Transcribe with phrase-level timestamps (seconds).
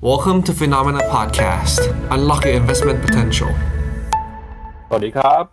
[0.00, 1.80] Welcome to Phenomena Podcast.
[2.14, 3.50] Unlock your investment potential.
[4.88, 5.44] สวัสดีครับ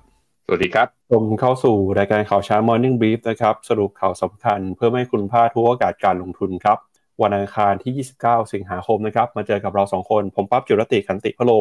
[0.46, 6.78] สวัสดีครับผมเข้าสู่รายการข่าวเช้า Morning Brief นะครับ สรุปข่าวสำคัญเพื่อไม่ให้คุณพลาดทุกโอกาสการลงทุนครับ
[7.22, 11.52] วันอังคารที่ 29 สิงหาคมนะครับ มาเจอกับเราสองคน ผมปั๊บจุรติขันติพโล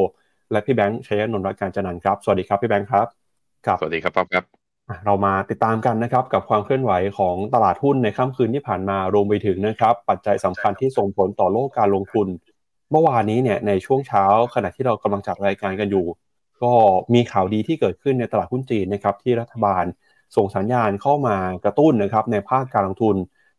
[0.52, 3.06] และพี่แบงค์ชัยนนท์รักการจันนันท์ครับ สวัสดีครับพี่แบงค์ครับ
[3.66, 4.44] ครับ สวัสดีครับป๊อบครับ
[4.88, 12.28] อะเรามาติดตามกันนะครับกับความเคลื่อนไหวของตลาดหุ้นในค่ำคืนที่ผ่านมารวมไปถึงนะครับปัจจัยสำคัญที่ส่งผลต่อโลกการลงทุน
[12.94, 14.24] เมื่อวานนี้เนี่ยในช่วงเช้า
[14.54, 16.06] ขณะที่เรากำลังจัดรายการกันอยู่
[16.62, 16.72] ก็
[17.14, 19.84] มีข่าวดีที่เกิดขึ้นในตลาดหุ้นจีนนะครับที่รัฐบาล
[20.36, 23.16] ส่งสัญญาณเข้ามากระตุ้นนะครับในภาคการลงทุน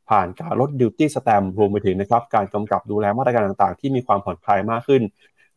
[0.09, 5.01] ผ่านการลดดิวตี้สแตมรวมไปถึงนะครับการกำกับดูแลมาตรการต่างๆ ที่มีความผ่อนคลายมากขึ้น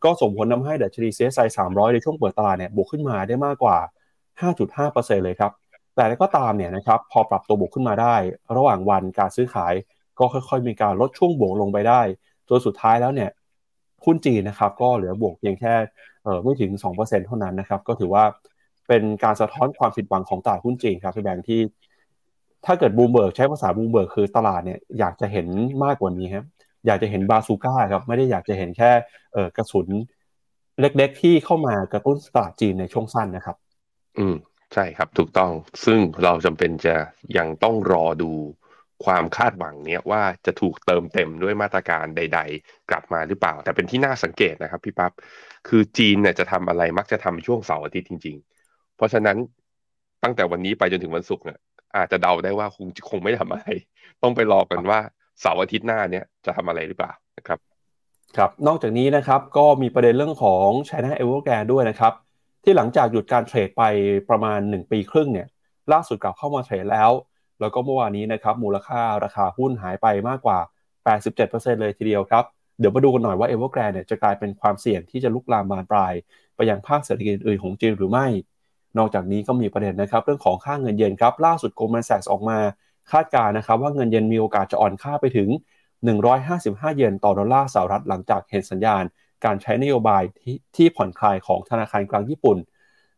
[0.03, 3.77] ก็ส่งผลทำให้ดัชนี CSI 300ในช่วงเปิดตลาดเนี่ยบวกขึ้นมาได้มากกว่า
[4.41, 5.51] 5.5%เลยครับ
[5.95, 8.15] แต่ก็ตามเนี่ยนะครับพอปรับตัวบวกขึ้นมาได้
[8.55, 9.73] ระหว่างวันการซื้อขาย
[10.19, 12.01] ก็ค่อยๆ มีการลดช่วงบวกลงไปได้
[12.49, 13.29] จนสุดท้ายแล้วเนี่ย
[14.05, 15.73] หุ้นจีนนะครับก็เหลือบวกเพียงแค่
[16.23, 18.23] เไม่ถึง 2%เท่านั้นนะครับ ก็ถือว่า
[18.87, 21.59] เป็นการสะท้อนความผิดหวังของตลาดหุ้นจีนครับพี่แบงค์ที่
[22.65, 25.47] ถ้าเกิดบูมเบิร์กใช้ภาษาบูมเบิร์กคือตลาดเนี่ยอยากจะเห็น
[25.83, 26.45] มากกว่านี้ครับ
[26.85, 28.91] อยากจะเห็นบาซูก้าครับไม่ได้อยากจะเห็นแค่
[29.33, 29.87] เกระสุน
[30.79, 33.55] เล็กๆ ที่เข้ามากระตุ้นตลาดจีนในช่วงสั้นนะครับ
[34.17, 34.35] อืม
[34.73, 35.51] ใช่ครับถูกต้อง
[35.85, 36.95] ซึ่งเราจำเป็นจะ
[37.37, 38.31] ยังต้องรอดู
[39.05, 45.11] ความคาดหวังเนี้ยว่าจะถูกเติมเต็มด้วยมาตรการใด ๆ กลับมาหรือเปล่า แต่เป็นที่น่าสังเกตนะครับพี่ปับ๊บ
[45.67, 49.37] คือจีนเนี่ยจะทำอะไรมักจะทำช่วงเสาร์อาทิตย์จริง ๆ เพราะฉะนั้น
[50.23, 51.59] ตั้งแต่วันนี้ไปจนถึงวันศุกร์เนี่ย
[51.97, 53.65] อาจจะเดาได้ว่าคงคงไม่ทำอะไร
[54.23, 54.99] ต้องไปรอกันว่า
[55.41, 57.59] เสาร์อาทิตย์หน้าเนี่ยจะทำอะไรหรือเปล่านะครับ
[58.37, 62.13] ครับนอกจากนี้นะครับก็มีประเด็นเรื่องของ China e v e r g r a n d ด้วยนะครับ
[62.63, 63.83] ที่หลังจากหยุดการเทรดไป
[64.29, 65.47] ประมาณ 1 ปีครึ่งเนี่ย
[65.93, 67.11] ล่าสุดกลับเข้ามาเทรดแล้ว
[67.59, 70.59] แล้วก็เมื่อวานนี้นะครับมูลค่าราคาหุ้นหายไปมากกว่า
[71.19, 72.43] 87%เลยทีเดียวครับ
[72.79, 76.13] เดี๋ยวมาดูกันหน่อยว่า e v e r g r a n d เนี่ยจะกลายเป็นความเสี่ยงที่จะลุกลามบานปลาย
[76.55, 78.27] ไปยังภาคเศรษฐกิจอื่นของจีนหรือไม่
[78.97, 82.57] นอกจากนี้ก็มีประเด็นนะครับเรื่องของค่าเงินเยนครับล่าสุด Goldman Sachs ออกมา
[83.11, 85.49] คาดการณ์นะครับว่าเงินเยนมีโอกาสจะอ่อนค่าไปถึง
[86.23, 89.03] 155 เยนต่อดอลลาร์สหรัฐหลังจากเห็นสัญญาณ
[89.45, 92.57] การใช้นโยบายที่ที่ผ่อนคลายของธนาคารกลางญี่ปุ่น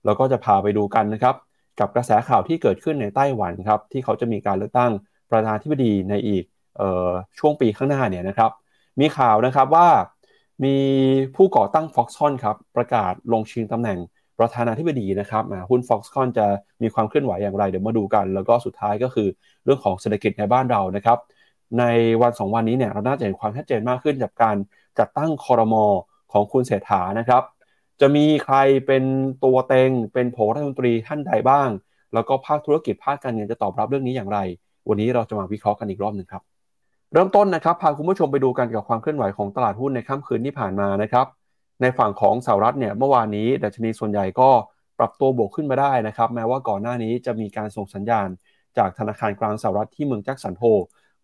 [0.05, 1.35] แล้วก็จะพาไปดูกันนะครับ
[1.79, 4.91] กับกระแสข่าวที่เกิดขึ้นในไต้หวันครับที่เขาจะมีการเลือกตั้ง
[5.31, 6.43] ประธานาธิบดีในอีก
[6.79, 7.09] ออ
[7.39, 8.51] ช่วงปีข้างหน้าเนี่ยนะครับ
[8.99, 9.87] มีข่าวนะครับว่า
[10.63, 10.75] มี
[11.35, 13.99] ผู้ก่อตั้ง Foxconn ครับประกาศลงชิงตำแหน่ง
[14.39, 16.45] ประธานาธิบดีนะครับหุ้น Foxconn จะ
[16.81, 19.27] มีความเคลื่อนไหวอย่างไร เดี๋ยวมาดูกัน แล้วก็สุดท้ายก็คือ
[19.65, 21.17] เรื่องของเศรษฐกิจในบ้านเรานะครับ
[21.79, 21.83] ใน
[22.21, 24.55] วันสองวันนี้เนี่ยเราน่าจะเห็นความชัดเจนมากขึ้นจากการ
[24.99, 25.85] จัดตั้งคอรมอ
[26.31, 27.43] ของคุณเศรษฐานะครับ
[28.01, 28.57] จะมีใคร
[28.87, 29.03] เป็น
[29.43, 31.69] ตัวเต็ง เป็นโผรัฐมนตรีท่านใดบ้าง
[32.13, 34.39] แล้วก็ภาคธุรกิจภาคการเงินจะตอบรับเรื่องนี้อย่างไร
[34.89, 36.43] วันนี้เราจะมาวิเคราะห์กันอีกรอบหนึ่งครับ
[37.13, 41.25] เริ่มต้นนะครับพาคุณผู้ชมไปดูกันกับความเคลื่อนไหวของตลาดหุ้นในค่ำคืนที่ผ่านมานะครับ
[41.81, 44.49] ในฝั่งของสหรัฐเนี่ยเมื่อวานนี้ดัชนีส่วนใหญ่ก็
[44.99, 48.27] ปรับตัวบวกขึ้นมาได้นะครับแม้ว่าก่อนหน้านี้จะมีการส่งสัญญาณ
[48.77, 50.63] จากธนาคารกลางสหรัฐที่เมืองแจ็คสันโฮ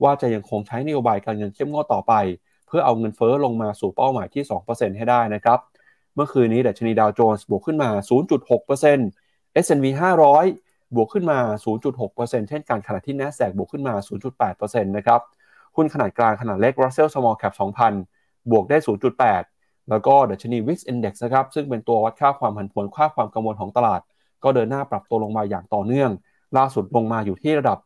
[0.04, 2.14] ว่าจะยังคงใช้นโยบายการเงินเข้มงวดต่อไป
[2.68, 5.60] เพื่อเอาเงินเฟ้อลงมาสู่เป้าหมายที่ 2%ให้ได้นะครับ
[6.18, 7.90] เมื่อคืนนี้ดัชนีดาวโจนส์บวกขึ้นมา
[8.58, 9.86] 0.6% S&P
[10.42, 11.40] 500 บวกขึ้นมา
[11.94, 13.94] 0.6%เช่นกันขณะที่ NASDAQ บวกขึ้นมา
[14.38, 15.22] 0.8%นะครับ
[15.76, 17.54] หุ้นขนาดกลางขนาดเล็ก Russell Small Cap
[18.02, 18.78] 2,000 บวกได้
[19.34, 24.02] 0.8 แล้วก็ดัชนี Wix Index นะครับซึ่งเป็นตัววัดค่าความผันผวนค่าความกังวลของตลาด
[24.44, 26.12] ก็เดินหน้าปรับตัวลงมาอย่างต่อเนื่อง
[26.58, 27.78] ล่าสุดลงมาอยู่ที่ระดับ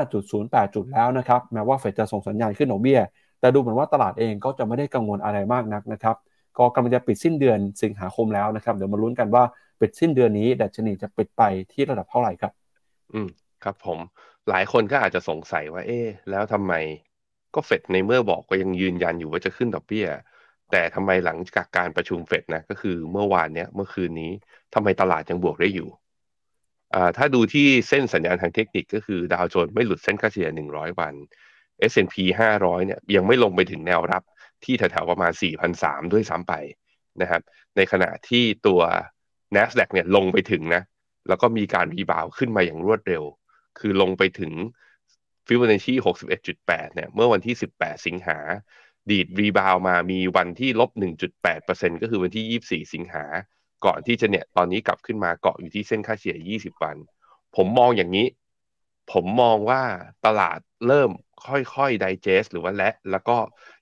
[0.00, 3.00] 15.08 จุดแล้วนะครับแม้ว่าเฟดจะส่งสัญญาณขึ้นดอกเบี้ย
[3.40, 6.16] แต่ดูเหมือนว่าตลาดเองก็จะไม่ได้กังวลอะไรมากนักนะครับ
[6.58, 9.44] ก็กำลังจะปิดสิ้นเดือนสิงหาคมแล้วนะครับ เดี๋ยวมาลุ้นกันว่า
[9.80, 12.52] ปิดสิ้นเดือนนี้ดัชนีจะปิดไปที่ระดับเท่าไหร่ครับ
[13.12, 13.28] อืม
[13.64, 13.98] ครับผม
[14.48, 16.00] หลายคนก็อาจจะสงสัยว่า เอ๊
[16.30, 16.72] แล้วทำไม
[17.54, 20.06] ก็เฟดในเมื่อบอกก็ยังยืนยันอยู่ว่าจะขึ้นดอกเบี้ย
[20.70, 24.32] แต่ทำไมหลังจากการประชุมเฟดนะก็คือเมื่อวานเนี้ยเมื่อคืนนี้
[24.74, 25.88] ทำไมตลาดยังบวกได้อยู่
[26.94, 31.14] อ่าถ้าดูที่เส้นสัญญาณทางเทคนิคก็คือดาวโจนส์ไม่หลุดเส้นค่าเฉลี่ย 100 วัน
[31.90, 32.14] S&P
[32.54, 34.22] 500 เนี่ยยังไม่ลงไปถึงแนวรับ
[34.66, 35.32] ที่แถวๆประมาณ
[35.72, 36.54] 4,300 ด้วยซ้ำไป
[37.22, 37.42] นะครับ
[37.76, 38.80] ในขณะที่ตัว
[39.54, 40.82] NASDAQ เนี่ยลงไปถึงนะ
[41.28, 43.22] แล้วก็มีการ rebound ขึ้นมาอย่างรวดเร็ว
[43.78, 44.52] คือลงไปถึง
[45.46, 45.94] ฟิวเจอร์ชี
[46.44, 48.38] 61.8 เนี่ย เมื่อวันที่ 18 สิงหา
[49.10, 50.90] ดีด rebound มามีวันที่ลบ
[51.46, 53.24] 1.8%ก็คือวันที่ 24 สิงหา
[53.84, 56.96] ก่อนที่จะเนี่ย ตอนนี้กลับขึ้นมาเกาะอยู่ที่เส้นค่าเฉลี่ย 20 วัน
[57.56, 58.26] ผมมองอย่างนี้
[59.12, 59.82] ผมมองว่า
[60.26, 61.10] ตลาดเริ่ม
[61.46, 63.36] ค่อยๆไดเจสหรือว่าและ แล้วก็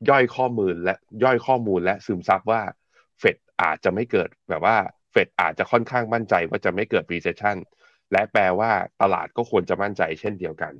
[0.08, 2.62] ย่อยข้อมูลและย่อยข้อมูลและซึมซับว่า
[3.18, 4.76] เฟดอาจจะไม่เกิดแบบว่า
[5.12, 7.56] เฟดอาจจะค่อนข้างมั่นใจว่าจะไม่เกิด recession
[8.12, 8.70] และแปลว่า
[9.02, 10.72] ตลาดก็ควรจะมั่นใจเช่นเดียวกัน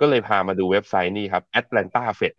[0.00, 2.34] ก็เลยพามาดูเว็บไซต์นี้ครับ Atlanta Fed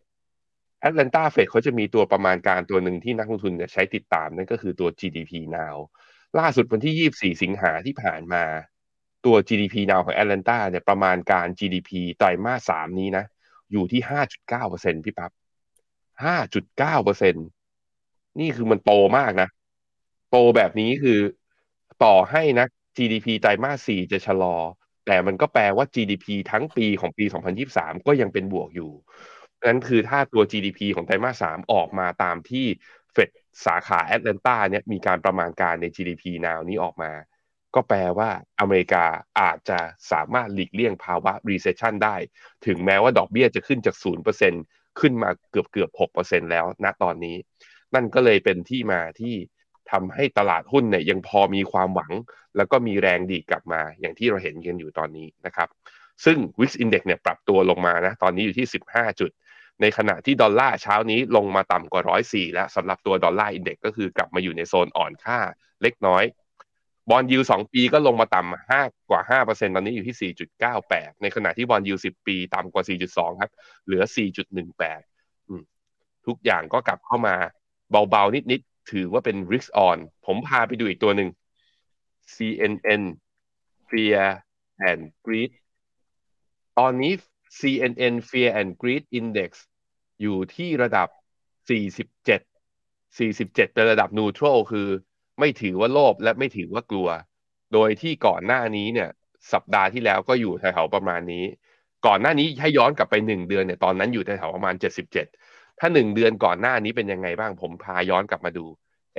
[0.80, 5.76] แอตแลนตาเฟดเขาจะมีตัวประมาณการตัวหนึ่งที่นักลงทุนใช้ติดตามนั่นก็คือตัว GDP now
[6.40, 8.44] ล่าสุดวันที่ 24 สิงหาที่ผ่านมา
[9.26, 13.26] ตัว GDP now ของแอตแลนตาเนี่ยประมาณการ GDP ไตรมาส 3 นี้นะ
[13.72, 14.02] อยู่ที่
[14.52, 15.32] 5.9%พี่ปับ๊บ
[16.26, 17.34] 5.9%
[18.40, 19.50] นี่คือมันโตมากนะ
[20.32, 21.20] โตแบบนี้คือ
[22.04, 22.68] ต่อให้นะ
[22.98, 24.56] GDP ไตรมาส4จะชะลอ
[25.06, 27.26] แต่มันก็แปลว่า GDP ทั้งปีของปี
[27.66, 28.92] 2023 ก็ยังเป็นบวกอยู่
[29.66, 32.66] นั้นคือถ้าตัว GDP ของไตรมาส3ออกมาตามที่
[33.14, 33.30] เฟด
[33.66, 37.12] สาขาแอตแลนตาเนี่ยมีการประมาณการใน GDP now นี้ออกมา
[37.78, 38.30] ก็แปลว่า
[38.60, 39.06] อเมริกา
[39.42, 39.80] อาจจะ
[40.12, 42.16] สามารถหลีกเลี่ยงภาวะ recession ได้
[42.66, 43.96] ถึงแม้ว่าดอกเบี้ยจะขึ้นจาก
[44.48, 45.90] 0%ขึ้นมาเกือบเกือบ
[46.22, 47.36] 6%แล้วณตอนนี้
[47.96, 49.36] นั่นก็เลยเป็นที่มาที่
[49.92, 52.12] ทำให้ตลาดหุ้นเนี่ยยังพอมีความหวัง
[52.58, 55.68] แล้วก็มีแรงดีดกลับมาอย่างที่เราเห็นกันอยู่ตอนนี้นะครับ
[56.26, 59.32] ซึ่ง VIX Index เนี่ยปรับตัวลงมานะตอนนี้อยู่ที่ 15 จุด
[59.82, 65.40] ในขณะที่ดอลลาร์เช้านี้ลงมาต่ำกว่า 104 แล้วสำหรับตัว Dollar Index ก็คือกลับมาอยู่ในโซนอ่อนค่า
[65.84, 66.24] เล็กน้อย
[67.10, 70.34] bond yield สองปีก็ลงมาต่ำห้ากว่าห้าเปอร์เซ็นต์ตอนนี้อยู่ที่
[70.74, 72.84] 4.98ในขณะที่ bond yield สิบปีต่ำกว่า
[73.16, 73.52] 4.2ครับ
[73.86, 74.04] เหลือ
[74.96, 77.36] 4.18ทุกอย่างก็กลับเข้ามา
[78.10, 81.30] เบาๆ นิดๆ ถือว่าเป็น risk on ผมพาไปดูอีกตัวหนึ่ง
[82.36, 83.04] CNN
[83.90, 84.26] Fear
[84.90, 85.52] and Greed
[86.80, 87.14] ตอนนี้
[87.60, 89.52] CNN Fear and Greed Index
[90.22, 91.08] อยู่ที่ระดับ
[91.68, 94.88] 47 47เป็นระดับ neutral คือ
[95.40, 97.08] ไม่ถือว่าโลภและไม่ถือว่ากลัว
[97.74, 99.10] โดยที่ก่อนหน้านี้เนี่ย
[99.54, 101.46] สัปดาห์ที่แล้วก็อยู่แถวๆประมาณนี้
[102.06, 104.76] ก่อนหน้านี้ให้ย้อนกลับไปหนึ่งเดือนเนี่ยตอนนั้นอยู่แถวๆประมาณ
[105.26, 108.66] 77ถ้าหนึ่งเดือนก่อนหน้านี้เป็นยังไงบ้างผมพาย้อนกลับมาดู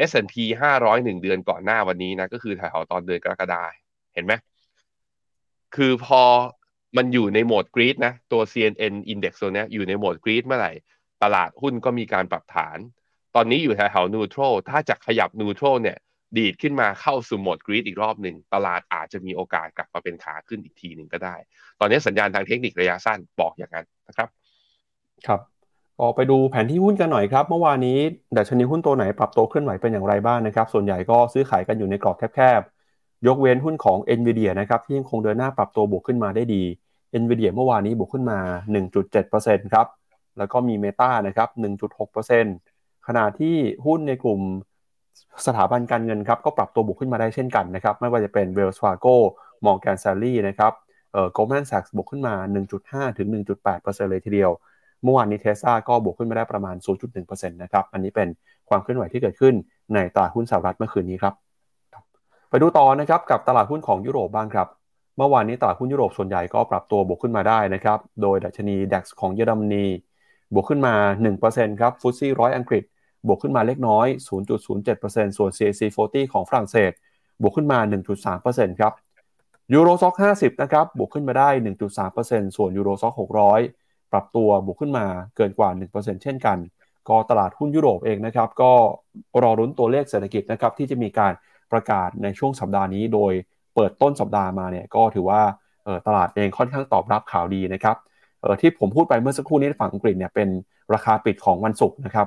[0.09, 0.35] S&P
[0.75, 3.63] 500หนึ่งเดือนก่อนหน้าวันนี้นะ ก็คือแถวๆตอนเดือนกรกฎา
[4.15, 4.33] เห็นไหม
[5.77, 6.23] คือพอ
[6.97, 10.73] มันอยู่ในโหมดกรีดนะ ตัว CNN Index ตัวนี้อยู่ในโหมดกรีดเมื่อไหร่
[11.23, 12.79] ตลาดหุ้นก็มีการปรับฐาน
[13.35, 14.41] ตอนนี้อยู่แถวๆนูโตร
[14.71, 15.99] ถ้าจะขยับนูโตรเนี่ย
[16.37, 21.35] ดีดขึ้นมาเข้าสู่โหมดกรีดอีกรอบหนึ่งตลาดอาจจะมีโอกาสกลับมาเป็นขาขึ้นอีกทีหนึ่งก็ได้
[21.81, 24.29] ตอนนี้สัญญาณทางเทคนิคระยะสั้นบอกอย่างนั้นนะครับ
[25.27, 25.41] ครับ
[26.01, 27.99] ออกไปดูแผนที่หุ้นกันหน่อยครับ เมื่อวานนี้
[28.37, 36.63] ดัชนีหุ้นตัวไหนปรับตัวเคลื่อนไหวเป็นอย่างไรบ้างนะครับ ส่วนใหญ่ก็ซื้อขายกันอยู่ในกรอบแคบๆ ยกเว้นหุ้นของ NVIDIA นะครับที่ยังคงเดินหน้าปรับตัวบวกขึ้นมาได้ดี
[37.23, 38.39] NVIDIA เมื่อวานนี้บวกขึ้นมา
[39.07, 39.87] 1.7%ครับ
[40.39, 41.49] แล้วก็มี Meta นะครับ
[42.29, 44.41] 1.6%ขณะที่หุ้นในกลุ่ม
[45.47, 49.15] สถาบันการเงินครับก็ปรับตัวบวกขึ้นมาได้เช่นกันนะครับ ไม่ว่าจะเป็น Wells Fargo
[49.65, 50.73] Morgan Stanley นะครับ
[51.13, 52.35] เอ่อ Goldman Sachs บวกขึ้นมา
[52.77, 53.29] 1.5 ถึง
[53.65, 54.51] 1.8%เลยทีเดียว
[55.03, 56.77] เมื่อวานนี้เทสซาก็บวกขึ้นมาได้ประมาณ
[57.19, 58.29] 0.1%นะครับ อันนี้เป็น
[58.69, 59.55] ความเคลื่อนไหวที่เกิดขึ้น
[59.95, 61.35] ในตลาดหุ้นสหรัฐเมื่อคืนนี้ครับ
[62.51, 64.69] ไปดูต่อนะครับกับตลาดหุ้นของยุโรปบ้างครับ
[65.19, 69.87] เมื่อวานนี้ตลาดหุ้นยุโรปส่วนใหญ่ก็ปรับตัวบวกขึ้นมาได้นะครับ โดยดัชนี DAX ของเยอรมนี
[70.55, 70.95] บวกขึ้นมา
[71.37, 72.83] 1%ครับฟุตซี่ร้อยอังกฤษ
[73.27, 74.07] บวกขึ้นมาเล็กน้อย
[74.73, 76.93] 0.07%ส่วน CAC 40 ของฝรั่งเศส
[77.43, 77.79] บวกขึ้นมา
[78.29, 78.93] 1.3%ครับ
[79.75, 81.49] ยูโรซ็อก50 นะครับ บวกขึ้นมาได้
[82.03, 83.15] 1.3%ส่วนยูโรซ็อก
[83.61, 85.07] 600 ปรับตัวบวกขึ้นมา
[85.37, 86.59] เกินกว่า 1%เช่นกัน
[87.09, 88.73] ก็ตลาดหุ้นยุโรปเองนะครับ ก็
[89.43, 91.33] รอรุ้นตัวเลขเศรษฐกิจนะครับที่จะมีการ
[91.73, 93.33] ประกาศในช่วงสัปดาห์นี้ โดย
[93.75, 95.41] เปิดต้นสัปดาห์มาเนี่ยก็ถือว่า
[96.07, 97.97] ตลาดเองค่อนข้างตอบรับข่าวดีนะครับ
[98.61, 100.49] ที่ผมพูดไปเมื่อสักครู่นี้ฝั่งอังกฤษเนี่ยเป็น
[100.95, 102.27] ราคาปิดของวันศุกร์นะครับ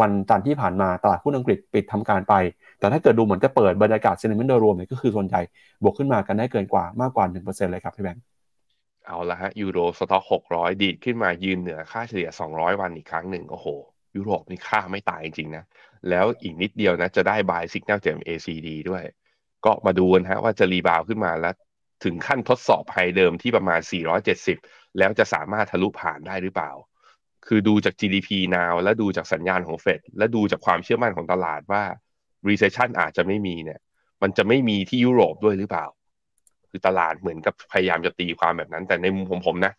[0.00, 2.34] วันจันทร์ที่ผ่านมาตลาดหุ้นอังกฤษปิดทำการไป
[2.78, 5.40] แต่ถ้าเกิดดูเหมือนจะเปิดบรรยากาศ sentiment โดยรวมเนี่ยก็คือส่วนใหญ่
[5.82, 8.22] บวกขึ้นมากันได้เกินกว่ามากกว่า 1%เลยครับพี่แบงค์
[9.06, 13.66] เอาละฮะ Euro Stoxx หกร้อยดีดขึ้นมายืนเหนือค่าเฉลี่ยสองร้อยวันอีกครั้งหนึ่งโอ้โห
[14.16, 15.64] ยุโรปนี่ฆ่าไม่ตายจริงๆนะ
[16.08, 19.04] แล้วอีกนิดเดียวนะ จะได้ buy signal จาก MACD ด้วย
[19.64, 21.54] ก็มาดูกันฮะว่าจะ rebound ขึ้นมาแล้ว
[22.04, 23.80] ถึงขั้นทดสอบ high เดิมที่ประมาณ
[24.38, 26.70] 470 แล้วจะสามารถทะลุผ่านได้หรือเปล่า
[27.46, 31.82] คือดูจาก GDP now และดูจากสัญญาณของเฟดและดูจากความเชื่อมั่นของตลาดว่า
[32.48, 33.80] recession อาจจะไม่มีเนี่ย
[34.22, 35.86] มันจะไม่มีที่ยุโรปด้วยหรือเปล่า
[36.70, 39.72] คือตลาดเหมือนกับพยายามจะตีความแบบนั้น แต่ในมุมของผมนะ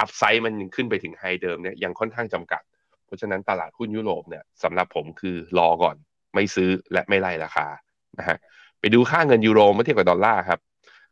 [0.00, 2.62] upside มันขึ้นไปถึง high เดิมเนี่ยยังค่อนข้างจำกัด
[3.06, 5.96] เพราะฉะนั้นตลาดหุ้นยุโรปเนี่ยสำหรับผมคือรอก่อน
[6.34, 7.66] ไม่ซื้อและไม่ไล่ราคา
[8.18, 8.36] นะฮะ
[8.80, 10.60] ไปดูค่าเงินยูโรเมื่อเทียบกับดอลลาร์ครับ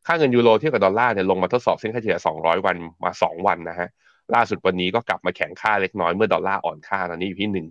[0.06, 3.88] ค่าเงินยูโรเทียบกับดอลลาร์เนี่ยลงมาทดสอบเส้นค่าเฉลี่ย200 วันมา 2 วันนะฮะ
[4.34, 7.66] ล่าสุดวันนี้ก็กลับมาแข็งค่าเล็กน้อยเมื่อดอลลาร์อ่อนค่าตอนนี้อยู่ที่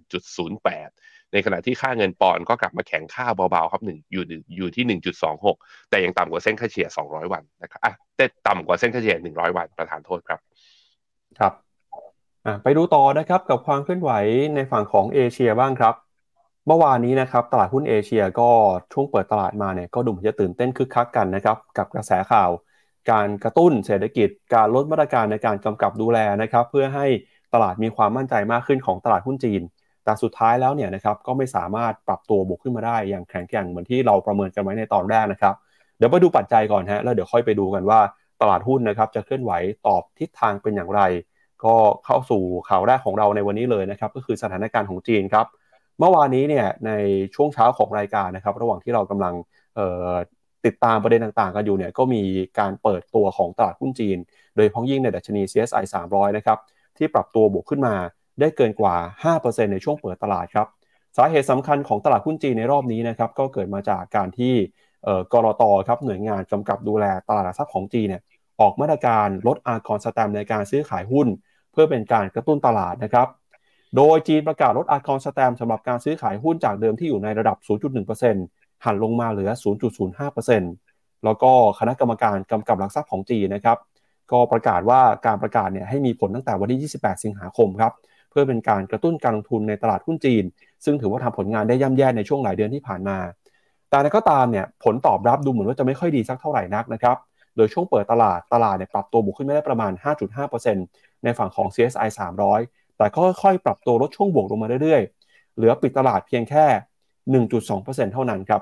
[0.62, 4.24] 1.08 ในขณะที่ค่าเงินปอนด์ก็กลับมาแข็งค่าเบาๆครับหนึ่งอยู่
[4.58, 5.00] อยู่ที่
[5.40, 10.40] 1.26 แต่ยังต่ำกว่าเส้นค่าเฉลี่ย 200 วันนะครับอะแต่ต่ำกว่าเส้นค่าเฉลี่ย 100 วันประธานโทษครับ
[11.40, 11.54] ครับ
[12.46, 14.12] อะไปดูต่อนะครับกับความเคลื่อนไหว
[14.56, 15.96] ในฝั่งของเอเชียบ้างครับ
[16.68, 18.50] เมื่อวานนี้นะครับตลาดหุ้นเอเชียก็
[18.94, 22.50] ช่วงเปิดตลาดมาเนี่ยก็ดูเหมือนจะตื่นเต้นคึกคักกันนะครับกับกระแสข่าว
[23.12, 27.08] การกระตุ้นเศรษฐกิจ การลดมาตรการในการกำกับดูแลนะครับเพื่อให้
[27.54, 29.62] ตลาดมีความมั่นใจมากขึ้นของตลาดหุ้นจีน
[30.04, 35.56] แต่สุดท้ายแล้วเนี่ยนะครับก็ไม่สามารถปรับตัวบวกขึ้นมาได้อย่างแข็งแกร่งเหมือนที่เราประเมินกันไว้ในตอนแรกนะครับ
[35.98, 38.00] เดี๋ยวไปดูปัจจัยก่อนฮะแล้วเดี๋ยวค่อยไปดูกันว่า
[38.42, 39.52] ตลาดหุ้นนะครับจะเคลื่อนไหว
[39.88, 41.02] ตอบทิศทางเป็นอย่างไร
[41.66, 45.46] ก็เข้าสู่ข่าวแรกของเราในวันนี้เลยนะครับก็คือสถานการณ์ของจีนครับ
[46.00, 46.92] เมื่อวานนี้เนี่ยใน
[47.36, 49.34] ช่วงเช้าของรายการนะครับระหว่างที่เรากำลัง
[50.66, 52.22] ติดตามประเด็นต่างๆกันอยู่เนี่ยก็มี
[52.60, 54.18] การเปิดตัวของตลาดหุ้นจีน
[54.56, 56.58] โดยพ้องยิ่งในดัชนี CSI 300 นะครับ
[56.98, 57.96] ที่ปรับตัวบวกขึ้นมา
[58.40, 58.96] ได้เกินกว่า
[59.34, 60.68] 5%ในช่วงเปิดตลาดครับ
[61.18, 64.54] สาเหตุสำคัญของตลาดหุ้นจีนในรอบนี้นะครับก็เกิดมาจากการที่
[65.34, 68.22] กรอตครับหน่วยงานกำกับดูแลตลาดทรัพย์ของจีนเนี่ย
[68.62, 71.28] ออกมาตรการลดอากรสแตมในการซื้อขายหุ้น
[71.72, 73.28] เพื่อเป็นการกระตุ้นตลาดนะครับ
[73.96, 79.50] โดยจีนประกาศลดอากรสแตมสำหรับการซื้อขายหุ้นจากเดิมที่อยู่ในระดับ 0.1% หันลงมาเหลือ
[80.18, 83.78] 0.05%แล้วก็คณะกรรมการกำกับหลักทรัพย์ของจีนนะครับ
[84.32, 87.94] ก็ประกาศว่าการประกาศเนี่ยให้มีผลตั้งแต่วันที่ 28 สิงหาคมครับ
[88.30, 90.44] เพื่อเป็นการกระตุ้นการลงทุนในตลาดหุ้นจีน
[90.86, 93.18] ซึ่งถือว่าทำผลงานได้ย่ำแย่ในช่วงหลายเดือนที่ผ่านมา
[93.90, 97.18] แต่ก็ตามเนี่ยผลตอบรับดูเหมือนว่าจะไม่ค่อยดีสักเท่าไหร่นักนะครับ
[97.56, 99.92] โดยช่วงเปิดตลาดตลาดเนี่ยปรับตัวบวกขึ้นไม่ได้ประมาณ
[100.58, 102.10] 5.5%ในฝั่งของ CSI
[102.50, 106.66] 300 แต่ก็ค่อยๆปรับตัวลดช่วงบวกลงมาเรื่อยๆ เหลือปิดตลาดเพียงแค่
[107.32, 108.62] 1.2%เท่านั้นครับ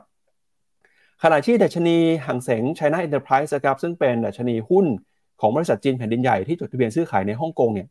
[1.24, 4.86] ขณะที่ดัชนีหังเสง China Enterprise ครับซึ่งเป็นดัชนีหุ้น
[5.42, 7.88] ของบริษัทจีนแผ่นดินใหญ่ที่จดทะเบียนซื้อขายในฮ่องกงเนี่ย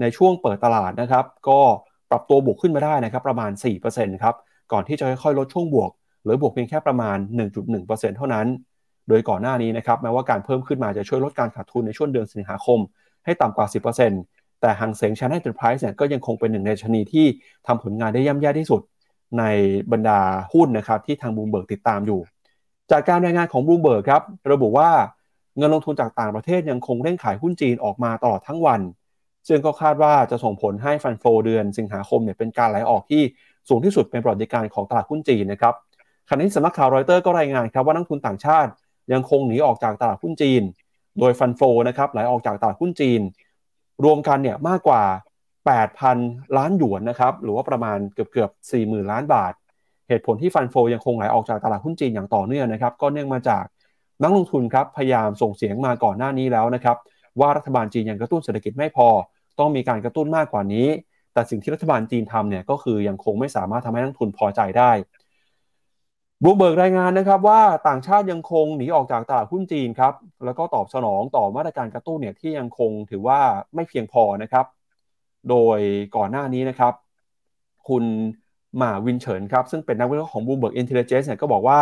[0.00, 1.60] ในช่วงเปิดตลาดนะครับก็
[2.10, 3.50] ปรับตัวบวกขึ้นมาได้นะครับประมาณ
[3.86, 4.34] 4%ครับ
[4.72, 5.90] ก่อนที่จะค่อยๆลดช่วงบวก
[6.24, 7.18] หรือบวกเพียงแค่ประมาณ
[7.66, 8.46] 1.1%เท่านั้น
[9.08, 12.78] โดยก่อนหน้านี้นะครับแม้ว่าการเพิ่มขึ้นมาจะช่วยลดการขาดทุนในช่วงเดือนสิงหาคม
[13.24, 13.66] ให้ต่ำกว่า
[14.14, 17.26] 10%แต่ Hang Seng China Enterprises เนี่ยก็ยังคงเป็นหนึ่งในดัชนีที่
[17.66, 18.80] ทำผลงานได้ย่ำแย่ที่สุด
[19.38, 19.44] ใน
[19.92, 20.20] บรรดา
[20.52, 22.20] หุ้นนะครับที่ทางบลูมเบิร์กติดตามอยู่
[22.90, 24.22] จากการรายงานของบลูมเบิร์กครับ
[24.52, 24.90] ระบุว่า
[25.56, 28.80] เงินลงทุนจากต่างประเทศยังคงเร่งขายหุ้นจีนออกมาตลอดทั้งวัน
[29.48, 33.22] ซึ่งก็คาดว่าจะส่งผลให้ fund flow เดือนสิงหาคมเนี่ยเป็นการไหลออกที่
[33.68, 35.74] สูงที่สุดเป็นประวัติการของตลาดหุ้นจีนนะครับ
[36.28, 38.70] ขณะที่สำนักข่าวรอยเตอร์ก็รายงานครับว่านักทุนต่างชาติ
[39.12, 40.62] ยังคงหนีออกจากตลาดหุ้นจีน
[41.18, 43.20] โดยฟันโฟนะครับไหลออกจากตลาดหุ้นจีน
[44.04, 45.02] รวมกันเนี่ยมากกว่า
[45.80, 48.50] 8,000 ล้านหยวนนะครับหรือว่าประมาณเกือบเกือบ
[48.80, 49.52] 40,000 ล้านบาท
[50.08, 53.64] เหตุผลที่ฟันโฟยังคงไหลออกจากตลาดหุ้นจีนอย่างต่อเนื่องนะครับก็เนื่องมาจาก
[54.22, 56.96] นักลงทุนครับพยายามส่งเสียงมาก่อนหน้านี้แล้วนะครับ
[57.40, 59.08] ว่ารัฐบาลจีนยังกระตุ้นเศรษฐกิจไม่พอ
[59.58, 60.86] ต้องมีการกระตุ้นมากกว่านี้
[61.32, 64.90] แต่สิ่งที่รัฐบาลจีนทำเนี่ยก็คือยังคงไม่สามารถทำให้นักลงทุนพอใจได้
[66.42, 73.40] บลูมเบิร์กรายงานนะครับว่าต่างชาติยังคงหนีออกจากตลาดหุ้นจีนครับแล้วก็ตอบสนองต่อมาตรการกระตุ้นเนี่ยที่ยังคงถือว่า
[73.74, 74.66] ไม่เพียงพอนะครับ
[75.50, 75.78] โดย
[76.16, 76.92] ก่อนหน้านี้นะครับ
[77.88, 78.04] คุณ
[78.78, 81.80] หมาวินเฉินครับซึ่งเป็นนักวิเคราะห์ของ Bloomberg Intelligence เนี่ยก็บอกว่า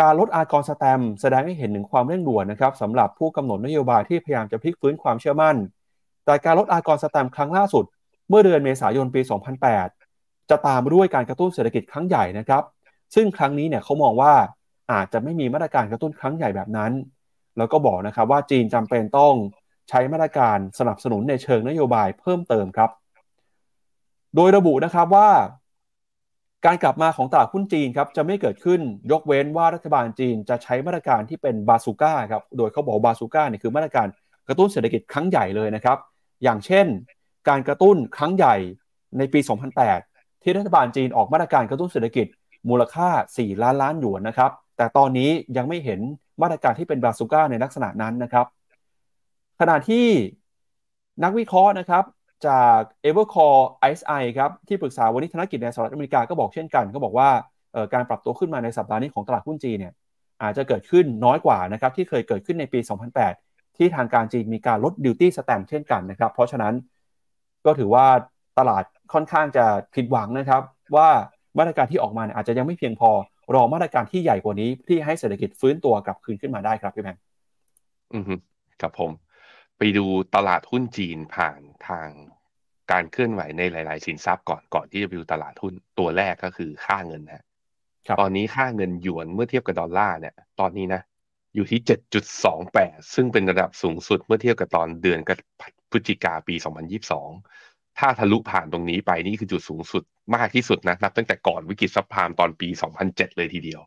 [0.00, 5.56] การลดอากรแสตมป์แสดงให้เห็นถึงความเร่งด่วนนะครับสำหรับผู้กำหนดนโยบายที่พยายามจะพลิกฟื้นความเชื่อมั่น
[6.24, 7.84] แต่การลดอากรสแตมครั้งล่าสุด
[8.28, 9.20] เมื่อเดือนเมษายนปี
[9.86, 12.62] 2008 จะตามด้วยการกระตุ้นเศรษฐกิจครั้งใหญ่นะครับ
[13.14, 14.32] ซึ่งครั้งนี้เนี่ยเขามองว่า
[14.92, 16.92] อาจจะไม่มีมาตรการกระตุ้นครั้งใหญ่แบบนั้น
[17.58, 19.34] แล้วก็บอกนะครับว่าจีนจำเป็นต้อง
[19.88, 22.90] ใช้มาตรการสนับสนุนในเชิงนโยบายเพิ่มเติมครับ
[24.36, 25.28] โดยระบุนะครับว่า
[26.66, 34.06] การกลับมาของตลาดหุ้นจีนครับจะไม่เกิดขึ้นยกเว้นว่ารัฐบาลจีนจะใช้มาตรการที่เป็นบาซูก้าครับโดยเขาบอกบาซูก้าเนี่ยคือมาตรการ
[34.48, 35.98] กระตุ้นเศรษฐกิจครั้งใหญ่เลยนะครับ
[36.42, 36.86] อย่างเช่น
[37.48, 38.56] การกระตุ้นครั้งใหญ่
[39.18, 39.40] ในปี
[39.86, 42.26] 2008 ที่รัฐบาลจีนออกมาตรการกระตุ้นเศรษฐกิจ
[42.68, 46.00] มูลค่า 4 ล้านล้านหยวนนะครับแต่ตอนนี้ยังไม่เห็น
[46.42, 48.46] มาตรการที่เป็นบาซูก้าในลักษณะนั้นนะครับ
[49.60, 50.06] ขณะที่
[51.24, 52.04] นักวิเคราะห์นะครับ
[52.46, 57.28] จาก Evercore ISI ครับที่ปรึกษาวันนี้ธนกิจในสหรัฐอเมริกาก็บอกเช่นกัน ก็บอกว่า
[57.94, 59.92] การปรับตัวขึ้นมาในสัปดาห์นี้ของตลาดหุ้นจีนเนี่ย
[60.42, 62.80] อาจจะเกิดขึ้นน้อยกว่านะครับที่เคยเกิดขึ้นในปี
[63.28, 66.74] 2008 ที่ทางการจีนมีการลดดิวตี้สแตมเช่นกันนะครับ เพราะฉะนั้น
[67.66, 68.06] ก็ถือว่า
[68.58, 69.64] ตลาดค่อนข้างจะ
[69.94, 70.62] ผิดหวังนะครับ
[70.96, 71.08] ว่า
[71.58, 73.10] มาตรการที่ออกมาอาจจะยังไม่เพียงพอ
[73.54, 77.22] รอมาตรการที่ใหญ่กว่านี้ที่ให้เศรษฐกิจฟื้นตัวกลับคืนขึ้นมาได้ครับพี่แบงค์
[78.12, 78.24] อืม
[78.80, 79.10] ครับผม
[79.78, 82.08] ไปดูตลาดหุ้นจีนผ่านทาง
[82.90, 87.44] การเคลื่อนไหวในหลาย ๆ สินทรัพย์ก่อนก่อนที่จะไปดูตลาดหุ้นตัวแรกก็คือค่าเงินนะ
[88.20, 91.02] ตอนนี้ค่าเงินหยวนเมื่อเทียบกับดอลลาร์เนี่ย ตอนนี้นะ
[91.54, 95.36] อยู่ที่เจ็ดจุดสองแปดซึ่งเป็นระดับสูงสุดเมื่อเทียบกับตอนเดือนกับ
[95.90, 97.30] พฤศจิกาปีสองพันยิบสอง
[97.98, 100.02] ถ้าทะลุผ่านตรงนี้ไปนี่คือจุดสูงสุด
[100.36, 102.68] มากที่สุดนะนับตั้งแต่ก่อนวิกฤตซับพามตอนปี
[103.02, 103.80] 2007เลยทีเดียว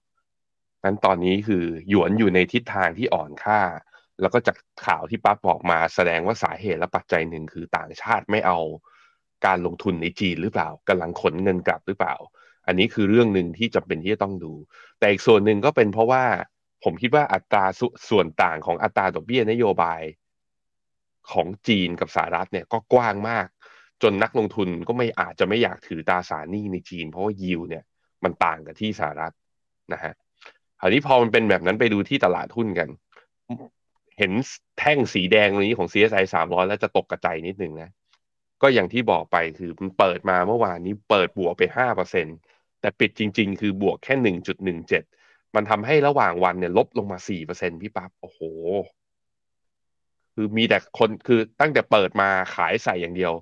[0.83, 3.59] นั้นตอนนี้คือหยวนอยู่ในทิศทางที่อ่อนค่า
[4.21, 8.57] แล้วก็จากข่าวที่ปั๊บอกมาแสดงว่าสาเหตุและปัจจัยหนึ่งคือต่างชาติไม่เอา
[9.45, 12.15] การลงทุนในจีนหรือเปล่ากำลังขนเงินกลับหรือเปล่า
[12.67, 14.53] อันนี้คือเรื่องหนึ่งที่จำเป็นที่จะต้องดู
[14.99, 16.23] แต่อีกส่วนหนึ่งก็เป็นเพราะว่า
[16.83, 17.65] ผมคิดว่าอัตรา
[18.09, 20.01] ส่วนต่างของอัตราดอกเบี้ยนโยบาย
[21.31, 23.47] ของจีนกับสหรัฐเนี่ยก็กว้างมาก
[24.03, 27.83] จนนักลงทุนก็ไม่อาจจะไม่อยากถือตราสารหนี้ในจีน เพราะว่ายิวเนี่ย
[28.23, 29.33] มันต่างกับที่สหรัฐ
[29.93, 30.13] นะฮะ
[30.79, 32.89] คราวนี้พอมันเป็นแบบนั้นไปดูที่ตลาดหุ้นกัน
[34.21, 34.35] เห็น
[34.79, 37.89] แท่งสีแดงนี้ของ CSI 300 แล้วจะตกกระจายนิดนึงนะ
[38.61, 42.37] ก็อย่างที่บอกไปคือมันเปิดมาเมื่อวานนี้เปิดบวกไป 5%
[42.81, 48.39] แต่ปิดจริง ๆ คือบวกแค่ 1.17 มันทำให้ระหว่างวันเนี่ยลบลงมา 4%พี่ปับ๊บ โอ้โห
[50.33, 53.33] คือมีแต่คนคือตั้งแต่เปิดมาขายใส่อย่างเดียว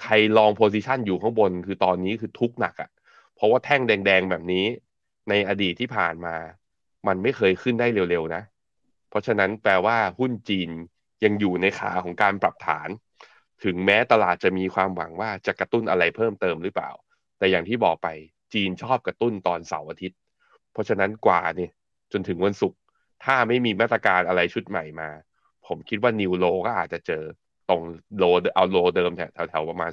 [0.00, 2.90] ใครลองโพซิชันอยู่ข้างบนคือตอนนี้คือทุกหนักอะ่ะ
[3.34, 4.64] เพราะว่าแท่งแดง ๆ แบบนี้
[5.28, 6.34] ในอดีตที่ผ่านมา
[7.06, 8.42] มันไม่เคยขึ้นได้เร็วๆนะ
[9.10, 10.70] เพราะฉะนั้นแปลว่าหุ้นจีน
[11.24, 12.88] ยังอยู่ในขาของการปรับฐาน
[13.64, 16.90] ถึงแม้ตลาดจะมีความหวังว่าจะกระตุ้นอะไรเพิ่มเติมหรือเปล่า
[17.38, 18.08] แต่อย่างที่บอกไป
[18.54, 20.18] จีนชอบกระตุ้นตอนเสาร์อาทิตย์
[20.72, 21.70] เพราะฉะนั้นกว่าเนี่ย
[22.12, 22.78] จนถึงวันศุกร์
[23.24, 25.10] ถ้าไม่มีมาตรการอะไรชุดใหม่มา
[25.66, 27.22] ผมคิดว่านิวโลก็อาจจะเจอ
[27.68, 27.82] ตรง
[28.18, 28.24] โล
[28.54, 29.90] เอาโลเดิมแถวๆประมาณ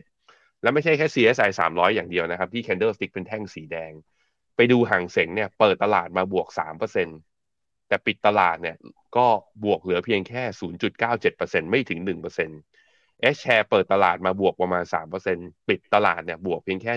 [0.00, 3.92] 3,007 แล้วไม่ใช่แค่ CSI 300 อย่างเดียวนะครับ ที่ candlestick เป็นแท่งสีแดง
[4.56, 7.35] ไปดูห่างเสงเนี่ยเปิดตลาดมาบวก 3%
[7.88, 8.76] แต่ปิดตลาดเนี่ย
[9.16, 9.26] ก็
[9.64, 10.42] บวกเหลือเพียงแค่
[11.06, 14.84] 0.97%ไม่ถึง 1%เอชแชร์เปิดตลาดมาบวกประมาณ
[15.26, 16.92] 3%ปิดตลาดเนี่ยบวกเพียงแค่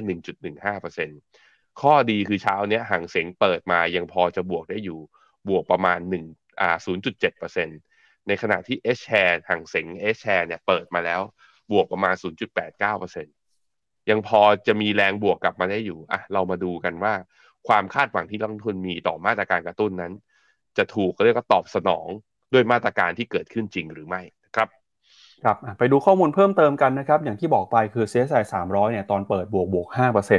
[0.59, 4.99] 1.15%ข้อดีคือเช้าเนี้ยห่างเสงเปิดมายังพอจะบวกได้อยู่
[5.49, 6.77] บวกประมาณ1อ่า
[7.31, 11.21] 0.7%ในขณะที่ H share ห่างเสง H share เนี่ยเปิดมาแล้ว
[11.71, 12.15] บวกประมาณ
[12.91, 17.13] 0.89%ยังพอจะมีแรงบวกกลับมาได้อยู่อะเรามาดูกันว่า
[17.67, 20.13] ความคาดหวังที่นักลงทุนมีต่อมาตรการกระตุ้นนั้น
[20.79, 22.07] จะถูกเรียกว่าตอบสนอง
[22.53, 24.21] ด้วยมาตรการที่เกิดขึ้นจริงหรือไม่
[24.55, 24.69] ครับ
[25.43, 29.87] ครับไปดูข้อมูลเพิ่มเติมกันนะครับ อย่างที่บอกไปคือ CSI 300 เนี่ยตอนเปิดบวกบวก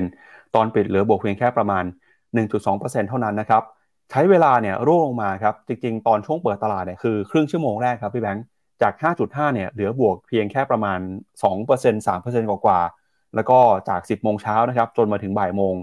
[0.02, 1.84] 5%ตอนปิดเหลือบวกเพียงแค่ประมาณ
[2.46, 3.62] 1.2%เท่านั้นนะครับ
[4.10, 8.44] ใช้เวลาเนี่ยร่วงลงมาครับ จริงๆ ตอนช่วงเปิดตลาดเนี่ยคือครึ่งชั่วโมงแรกครับพี่แบงค์
[8.82, 8.92] จาก
[9.24, 10.98] 5.5 เนี่ยเหลือบวกเพียงแค่ประมาณ
[11.48, 15.74] 2% 3%กว่าๆแล้วก็จาก 10 โมงเช้านะครับจนมาถึงบ่ายโมง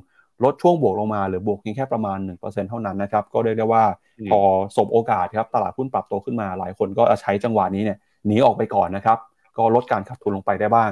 [0.43, 3.83] ลดช่วงบวกลงมาเหลือบวกเพียงแค่ประมาณ 1%เท่านั้นนะครับก็เรียกได้ว่า
[4.31, 4.39] พอ
[4.75, 9.17] สบโอกาสครับตลาดหุ้นปรับตัวขึ้นมา หลายคนก็ใช้จังหวะนี้เนี่ยหนีออกไปก่อนนะครับ
[9.57, 10.91] ก็ลดการขาดทุนลงไปได้บ้าง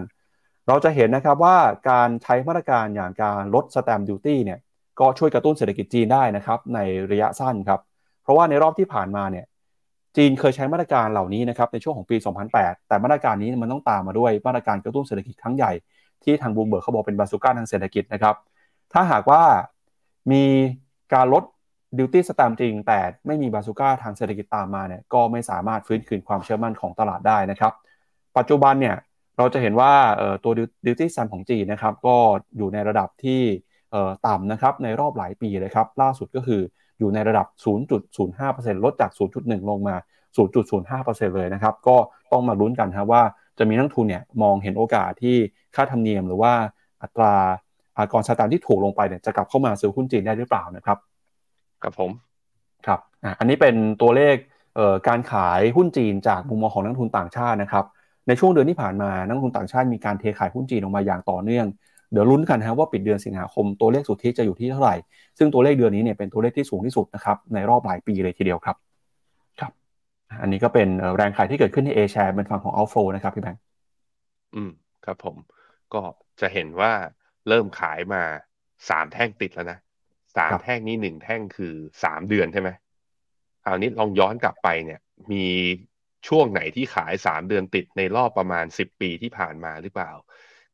[0.67, 1.57] เราจะเห็นนะครับว่า
[1.89, 4.59] การใช้มาตรการอย่างการลดสแตมดิวตี้เนี่ย
[4.99, 6.79] ก็ช่วยกระตุ้นเศรษฐกิจจีนได้นะครับใน
[7.11, 7.79] ระยะสั้นครับ
[8.23, 9.45] เพราะว่าในรอบที่ผ่านมาเนี่ย
[10.17, 12.15] จีนเคยใช้มาตรการเหล่านี้นะครับในช่วงของปี
[12.51, 15.71] 2008 แต่มาตรการนี้มันต้องตามมาด้วยมาตรการกระตุ้นเศรษฐกิจครั้งใหญ่
[16.23, 18.35] ที่ทางบลูมเบิร์กเขาบอกเป็นบาซูก้าทางเศรษฐกิจนะครับ
[18.93, 19.43] ถ้าหากว่า
[20.31, 20.43] มี
[21.13, 21.43] การลด
[21.97, 27.73] duty stamp จริง แต่ไม่มีบาซูก้าทางเศรษฐกิจตามมาเนี่ยก็ไม่สามารถฟื้นคืนความเชื่อมั่นของตลาดได้นะครับ
[28.37, 28.95] ปัจจุบันเนี่ย
[29.37, 29.93] เราจะเห็นว่า
[30.43, 30.51] ตัว
[30.85, 32.15] duty stamp ของจีนนะครับก็
[32.57, 33.41] อยู่ในระดับที่
[34.27, 36.61] ต่ำนะครับในรอบหลายปีเลยครับล่าสุดก็คือ
[36.99, 37.47] อยู่ในระดับ
[38.15, 39.95] 0.05%ลดจาก 0.1 ลงมา
[40.37, 41.97] 0.05%เลยนะครับ ก็
[42.31, 43.23] ต้องมาลุ้นกันครับว่า
[43.57, 45.37] จะมีนักทุนเนี่ยมองเห็นโอกาสที่
[45.75, 46.53] ค่าธรรมเนียม หรือว่า
[47.01, 47.33] อัตรา
[47.97, 50.97] อากรสแตมที่ถูกลงไปเนี่ยจะกลับเข้ามาซื้อหุ้นจีนได้หรือเปล่านะครับ
[51.85, 52.11] ครับผม
[52.87, 52.99] ครับ
[53.39, 54.35] อันนี้เป็นตัวเลข
[55.07, 57.85] การขายหุ้นจีนจากมุมมองของนักทุนต่างชาตินะครับ
[58.27, 61.65] ในช่วงเดือนที่ผ่านมานักทุนต่างชาติมีการเทขายหุ้นจีนออกมาอย่างต่อเนื่อง
[62.11, 64.95] เดี๋ยวลุ้นกันนะว่าปิดเดือนสิงหาคมตัวเลขสุทธิจะอยู่ที่เท่าไหร่
[65.37, 68.75] ซึ่งตัวเลขเดือนนี้เนี่ยเป็นตัวเลขที่สูงที่สุดนะครับในรอบหลายปีเลยทีเดียวครับ
[69.59, 69.71] ครับ
[70.41, 73.61] อันนี้ก็เป็นแรงขายที่เกิดขึ้นในเอแชร์เป็นฝั่งของอัลโฟนะครับพี่แบงค์
[74.55, 74.71] อืม
[75.05, 75.35] ครับผม
[75.93, 76.01] ก็
[76.41, 76.91] จะเห็นว่า
[77.47, 78.21] เริ่มขายมา
[78.89, 79.77] สามแท่งติดแล้วนะ
[80.37, 82.69] สามแท่งนี้หนึ่งแท่งคือสามเดือนใช่ไหม
[83.63, 84.99] คราวนี้ลองย้อนกลับไปเนี่ย
[85.31, 85.45] มี
[86.27, 90.11] ช่วงไหนที่ขายสามเดือนติดในรอบประมาณสิบปีที่ผ่านมาหรือเปล่า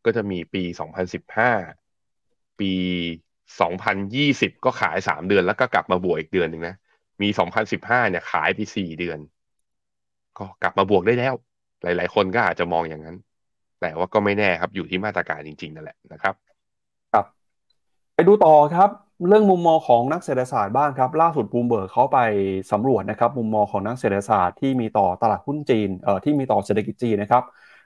[0.06, 1.52] ก็จะมีปีสองพันสิบห้า
[2.60, 2.74] ปี
[3.62, 6.76] สองพันยี่สิบก็ขายสามเดือนแล้วก็กลับมาบวกอีกเดือนหนึ่งนะ
[7.21, 9.19] มีสองพันสิบห้าเนี่ยขายไปสี่เดือน
[10.38, 11.34] ก็กลับมาบวกได้แล้ว
[11.84, 13.17] หลาย ๆ คนก็อาจจะมองอย่างนั้น
[13.82, 16.36] แต่ว่าก็ไม่แน่ครับอยู่ที่มาตรการจริง ๆ นั่นแหละนะครับ
[17.13, 17.26] ครับ
[18.15, 18.89] ไปดูต่อครับ
[19.27, 22.19] เรื่องมุมมองของนักเศรษฐศาสตร์บ้างครับ ล่าสุดบูมเบิร์กเขาไป
[22.71, 27.43] สำรวจนะครับ มุมมองของนักเศรษฐศาสตร์ที่มีต่อตลาดหุ้นจีนเอ่อที่มีต่อเศรษฐกิจจีนนะครับ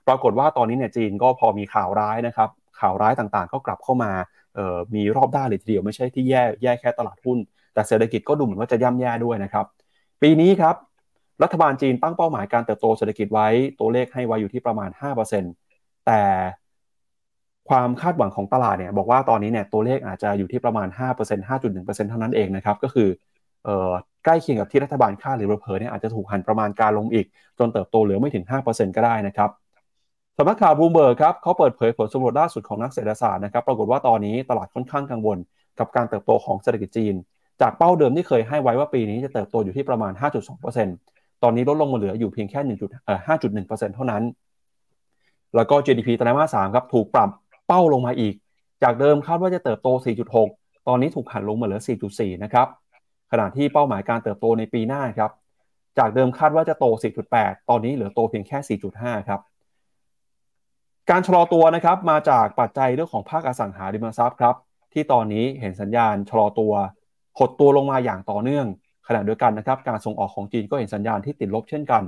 [0.08, 4.12] ปรากฏว่าตอนนี้เนี่ยจีนก็พอมีข่าวร้ายนะครับ ข่าวร้ายต่างๆ ก็กลับเข้ามา
[4.56, 7.38] เอ่อมีรอบด้านเลยทีเดียวไม่ใช่ที่แย่แย่แค่ตลาดหุ้น
[7.74, 9.66] แต่เศรษฐกิจก็ดูเหมือนว่าจะย่ำแย่ด้วยนะครับ
[10.22, 10.76] ปีนี้ครับ
[11.44, 13.48] รัฐบาลจีนตั้งเป้าหมายการเติบโตเศรษฐกิจไว้
[13.80, 14.90] ตัวเลขให้ไว้อยู่ที่ประมาณ
[15.48, 16.22] 5%แต่
[17.70, 23.10] ความคาดหวังของตลาดเนี่ยบอกว่าตอนนี้เนี่ยตัวเลขอาจจะอยู่ที่ประมาณ 5% 5.1%เท่านั้นเองนะครับก็คือ
[24.26, 27.26] ใกล้เคียงกับที่รัฐบาลคาดหรือเผลอเนี่ยอาจจะถูกหันประมาณการลงอีก
[27.60, 29.50] จนเติบโตเหลือไม่ถึง 5%ก็ได้นะครับ
[30.38, 35.38] สำนักข่าวบูมเบิร์กครับเขาเปิดเผยผลสำรวจล่าสุดของนักเศรษฐศาสตร์นะครับปรากฏว่าตอนนี้ตลาดค่อนข้างกังวล
[35.80, 37.16] กับการเติบโตของเศรษฐกิจจีน
[37.62, 40.12] จากเป้าเดิมที่เคยให้ไว้ว่าปีนี้จะเติบโตอยู่ที่ประมาณ
[40.78, 44.24] 5.2%ตอนนี้ลดลงมาเหลืออยู่เพียงแค่1.5.1%เท่านั้น
[45.56, 47.30] แล้วก็ GDP ไตรมาส3ครับถูกปรับ
[47.68, 48.34] เป้าลงมาอีก
[48.84, 49.88] จากเดิมคาดว่าจะเติบโต
[50.38, 52.68] 4.6 ตอนนี้ถูกหันลงมาเหลือ 4.4 นะครับ
[53.32, 55.32] ขณะที่เป้าหมายการเติบโตในปีหน้าครับ
[55.98, 56.86] จากเดิมคาดว่าจะโต
[57.28, 59.42] 4.8 ตอนนี้เหลือโตเพียงแค่ 4.5 ครับ
[61.10, 64.56] การชะลอตัวนะครับมาจากปัจจัยเรื่องของภาคอสังหาริมทรัพย์ครับ
[64.94, 66.74] ที่ตอนนี้เห็นสัญญาณชะลอตัว
[67.40, 68.66] หดตัวลงมาอย่างต่อเนื่อง
[69.08, 72.04] ขณะเดียวกันนะครับการส่งออกของจีนก็เห็นสัญญาณที่ติดลบเช่นกัน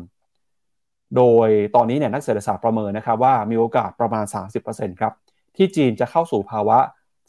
[1.15, 4.25] โดยตอนนี้เนี่ยนักเศรษฐศาสตร์ประเมินนะครับว่ามีโอกาสประมาณ
[4.63, 5.13] 30%ครับ
[5.57, 6.79] ที่จีนจะเข้าสู่ภาวะ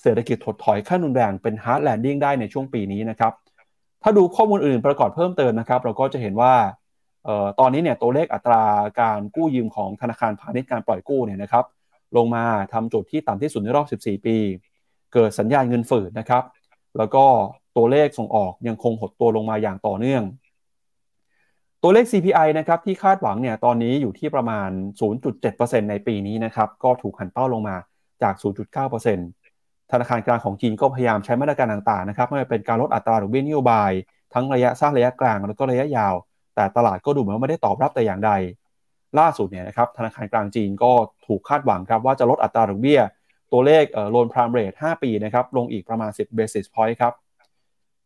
[0.02, 3.32] เศรษฐกิจถดถอยขั้นรุนแรงเป็น hard landing ได้ในช่วงปีนี้นะครับ
[4.02, 6.54] ถ้าดูข้อมูลอื่นประกอบเพิ่มเติมนะครับ เราก็จะเห็นว่า
[7.28, 8.64] ออตอนนี้เนี่ยตัวเลขอัตรา
[9.00, 11.64] การกู้ยืมของธนาคารพาณิชย์การปล่อยกู้เนี่ยนะครับ
[12.16, 14.36] ลงมาทำจุดที่ต่ำที่สุดในรอบ 14 ปี
[15.14, 16.42] เกิดสัญญาณเงินฝืดนะครับ
[16.98, 17.24] แล้วก็
[17.76, 20.22] ตัวเลขส่งออกยังคงหดตัวลงมาอย่างต่อเนื่อง
[21.82, 24.70] ตัวเลข CPI นะครับที่คาดหวังเนี่ยตอนนี้อยู่ที่ประมาณ
[25.30, 27.76] 0.7%ในปีนี้นะครับ ก็ถูกหันเป้าลงมา
[28.22, 28.34] จาก
[28.96, 33.90] 0.9%ธนาคารกลางของจีนก็พยายามใช้มาตรการต่างๆนะครับไม่ว่าเป็นการลดอัตราดอกเบี้ยนโยบาย
[34.34, 36.14] ทั้งระยะสั้นระยะกลางแล้วก็ระยะยาว
[36.54, 38.30] แต่ตลาดก็ดูเหมือนว่าไม่ได้ตอบรับแต่อย่างใด
[39.18, 40.92] ล่าสุดเนี่ยนะครับธนาคารกลางจีนก็
[41.26, 43.00] ถูกคาดหวังครับว่าจะลดอัตราดอกเบี้ย
[43.52, 47.12] ตัวเลขโลนพรามเรท5ปีนะครับลงอีกประมาณ 10 basis point ครับ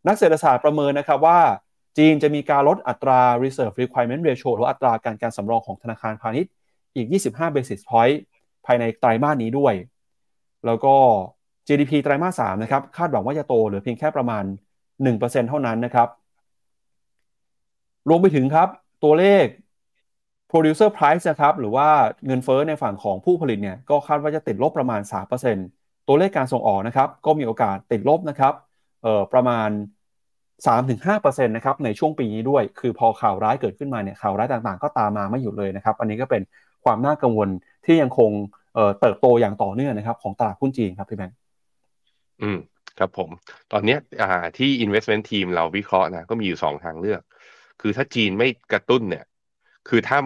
[0.07, 1.41] นักเศรษฐศาสตร์ประเมินนะครับว่า
[1.99, 6.53] จีนจะมีการลดอัตรา reserve requirement ratio หรืออัตราการการสำรองของธนาคารพาณิชย์
[6.97, 8.17] อีก 25 basis point
[8.67, 9.75] ภายในไตรมาสนี้ด้วย
[10.67, 10.95] แล้วก็
[11.67, 14.45] GDP ไตรมาส3นะครับคาดหวังว่าจะโตเหลือเพียงแค่ประมาณ
[14.97, 16.09] 1%เท่านั้นนะครับ
[18.09, 18.69] รวมไปถึงครับ
[19.05, 19.45] ตัวเลข
[20.51, 21.89] producer price นะครับหรือว่า
[22.27, 25.01] เงินเฟ้อในฝั่งของผู้ผลิตเนี่ยก็คาดว่าจะติดลบประมาณ
[25.55, 28.55] 3%ตัวเลขการส่งออกนะครับก็มีโอกาสติดลบนะครับ
[29.03, 29.69] เอ่อประมาณ
[30.67, 36.43] 3-5%นะครับในช่วงปีนี้ด้วย คือพอข่าวร้ายเกิดขึ้นมาเนี่ยข่าวร้ายต่างๆ ก็ตามมาไม่หยุดเลยนะครับ อันนี้ก็เป็น
[36.85, 37.49] ความน่ากังวล
[37.85, 38.31] ที่ยังคง
[39.01, 41.37] เติบโตอย่างต่อเนื่องนะครับของตลาดหุ้นจีนครับพี่แบงค์
[42.43, 42.59] อืม
[42.99, 43.31] ครับผม
[43.73, 47.23] ตอนนี้อ่าที่ investment team เราวิเคราะห์นะก็มีอยู่สองทางเลือก
[47.81, 49.25] คือถ้าจีนไม่กระตุ้นเนี่ย
[49.89, 50.19] คือถ้า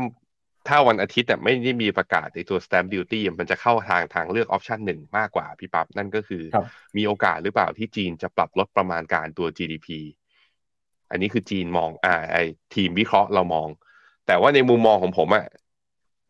[0.69, 6.57] ถ้าวันอาทิตย์เนี่ยไม่ได้มีประกาศในตัว stamp duty มันจะเข้าทางทางเลือกออปชันหนึ่งมากกว่าพี่ปับ๊บนั่นก็คือค
[6.97, 9.89] มีโอกาสหรือเปล่าที่จีนจะปรับลดประมาณการตัว GDP
[11.11, 12.37] อันนี้คือจีนมองอ่าไอ
[12.75, 13.69] ทีมวิเคราะห์เรามอง
[14.27, 15.47] แต่ว่าในมุมมองของผมอะ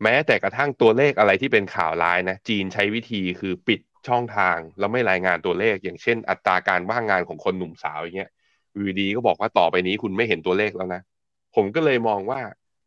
[0.03, 8.31] แม้แต่กระทั่งตัวเลขอะไรที่เป็นข่าวร้ายนะ จีนใช้วิธีคือปิดช่องทาง แล้วไม่รายงานตัวเลข อย่างเช่น อัตราการว่างงานของคนหนุ่มสาวอย่างเงี้ย
[8.85, 11.01] วีดีก็บอกว่าต่อไปนี้คุณไม่เห็นตัวเลขแล้วนะ
[11.55, 12.39] ผมก็เลยมองว่า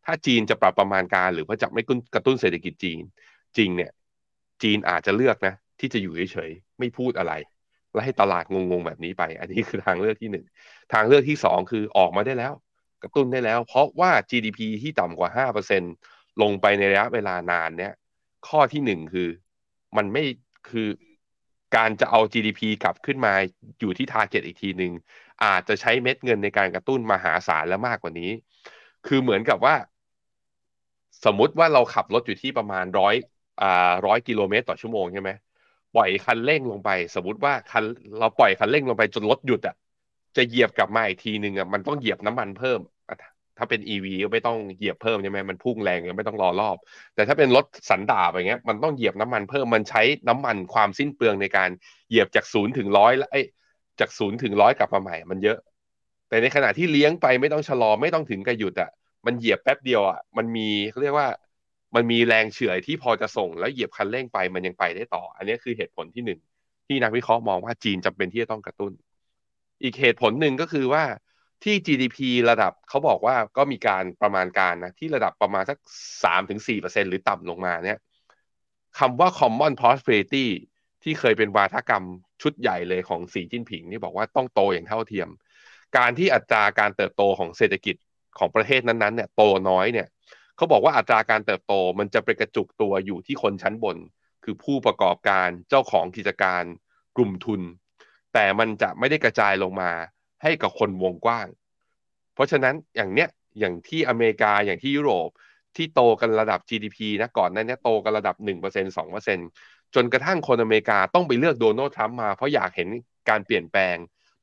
[0.04, 1.82] ถ้าจีนจะปรับประมาณการหรือว่าจะไม่
[2.14, 2.98] กระตุ้นเศรษฐกิจจีน
[3.56, 3.90] จริงเนี่ย
[4.62, 7.32] จีนอาจจะเลือกนะ ที่จะอยู่เฉยๆไม่พูดอะไร
[7.92, 10.44] แล้วให้ตลาดงงๆแบบนี้ไป อันนี้คือทางเลือกที่หนึ่ง
[10.92, 12.52] ทางเลือกที่สองคือออกมาได้แล้ว
[13.02, 15.82] กระตุ้นได้แล้ว เพราะว่า GDP ที่ต่ำกว่าห้าเปอร์เซ็น
[16.42, 17.92] ลงไปในระยะเวลานานเนี่ย
[18.48, 19.28] ข้อที่หนึ่งคือ
[19.96, 20.22] มันไม่
[20.66, 20.88] คือ
[21.76, 23.34] การจะเอา GDP กลับขึ้นมา
[23.80, 24.92] อยู่ที่ทาร์เก็ตอีกทีหนึ่ง
[25.44, 28.30] อาจจะใช้เม็ดเงินในการกระตุ้นมหาศาลและมากกว่านี้
[29.04, 29.74] คือเหมือนกับว่า
[31.24, 33.14] สมมติว่าเราขับรถอยู่ที่ประมาณร้อย
[33.60, 33.66] อ่า
[34.06, 35.30] ร้อยกิโลเมตรต่อชั่วโมงใช่ไหม
[35.92, 37.84] ปล่อยคันเร่งลงไป สมมติว่าคัน
[38.18, 39.74] เราปล่อยคันเร่งลงไปจนรถหยุดอะ
[40.36, 42.80] จะเหยียบกลับมาอีกทีหนึ่งอะมันต้องเหยียบน้ำมันเพิ่ม
[43.60, 46.76] ถ้าเป็น EV ก็ไม่ต้องเหยียบเพิ่มใช่ไหมมันพุ่งแรงก็ไม่ต้องรอรอบ
[47.14, 51.70] แต่ถ้าเป็นรถสันดาบอย่างเงี้ยมันต้องเหยียบน้ำมันเพิ่มมันใช้น้ำมันความสิ้นเปลืองในการ
[52.08, 53.40] เหยียบจากศูนย์ถึงร้อยแล้วไอ้
[54.00, 55.58] จากศูนย์ถึงร้อยกลับมาใหม่ มันเยอะ
[56.28, 58.90] แต่ในขณะที่เลี้ยงไปไม่ต้องชะลอไม่ต้องถึงกระหยุดอะ
[59.26, 60.68] มันเหยียบแป๊บเดียวอะมันมี
[61.02, 61.28] เรียกว่า
[61.94, 66.38] มันมีแรงเฉื่อยที่พอจะส่งแล้วเหยียบคันเร่งไปมันยังไปได้ต่อ อันนี้คือเหตุผลที่หนึ่ง
[66.86, 68.92] ที่นักวิเคราะห์มองว่าจีนจำเป็นที่จะต้องกระตุ้น
[69.82, 71.02] อีกเหตุผลหนึ่งก็คือว่า
[71.64, 72.18] ที่ GDP
[72.50, 75.78] ระดับเขาบอกว่าก็มีการประมาณการนะ ที่ระดับประมาณสัก
[76.24, 77.98] สามถึงสี่เปอร์เซ็นหรือต่ำลงมาเนี่ย
[78.98, 80.46] คำว่า common prosperity
[81.02, 82.04] ที่เคยเป็นวาทกรรม
[82.42, 85.28] ชุดใหญ่เลยของสีจิ้นผิงนี่บอกว่าต้องโตอย่างเท่าเทียม
[85.96, 87.96] การที่อัตราการเติบโตของเศรษฐกิจ
[88.38, 90.08] ของประเทศนั้นๆเนี่ยโตน้อยเนี่ย
[90.56, 93.96] เขาบอกว่าอัตราการเติบโตมันจะไปกระจุกตัวอยู่ที่คนชั้นบน
[94.44, 96.62] คือผู้ประกอบการเจ้าของกิจการ
[97.16, 97.60] กลุ่มทุน
[98.34, 99.90] แต่มันจะไม่ได้กระจายลงมา
[100.42, 101.46] ให้กับคนวงกว้าง
[102.34, 103.28] เพราะฉะนั้นอย่างเนี้ย
[103.60, 105.28] อย่างที่อเมริกาอย่างที่ยุโรป
[105.76, 112.88] ที่โตกันระดับ GDP นะก่อนนั้นเนี่ยโตกันระดับ 1% 2%จนกระทั่งคนอเมริกาต้องไปเลือกโดนัลด์ทรัมป์มาเพราะอยากเห็น
[113.28, 113.96] การเปลี่ยนแปลง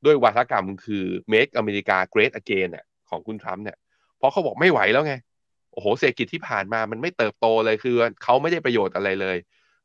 [0.04, 3.76] ด้วยวัฒกรรมคือ make America great again เนี่ยของคุณทรัมป์เนี่ย
[4.18, 5.14] เพราะเขาบอกไม่ไหวแล้วไง
[5.72, 9.36] โอ้โหเศรษฐกิจที่ผ่านมามันไม่เติบโตเลยคือเขาไม่ได้ประโยชน์อะไรเลย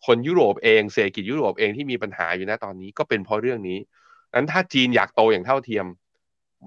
[0.05, 3.79] คนยุโรปเองเศรษฐกิจยุโรปเองที่มีปัญหาอยู่นะตอนนี้ก็เป็นเพราะเรื่องนี้
[4.35, 5.85] นั้นถ้าจีนอยากโตอย่างเท่าเทียม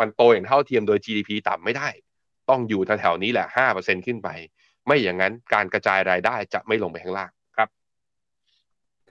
[0.00, 1.88] มันโตอย่างเท่าเทียมโดย GDP ต่ำไม่ได้
[2.50, 4.28] ต้องอยู่แถวๆนี้แหละห้าเปอร์เซ็นขึ้นไป
[4.87, 7.68] ไม่อย่างนั้นการกระจายรายได้จะไม่ลงไปข้างล่างครับ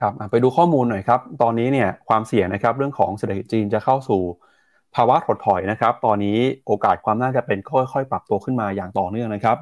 [0.00, 4.22] ครับไปดูข้อมูลหน่อยครับ ตอนนี้เนี่ยความเสี่ยงนะครับเรื่องของเศรษฐกิจจีนจะเข้าสู่
[4.94, 9.56] ภาวะถดถอยนะครับ ตอนนี้โอกาสความน่าจะเป็นค่อยๆ ปรับตัวขึ้นมาอย่างต่อเนื่องนะครับ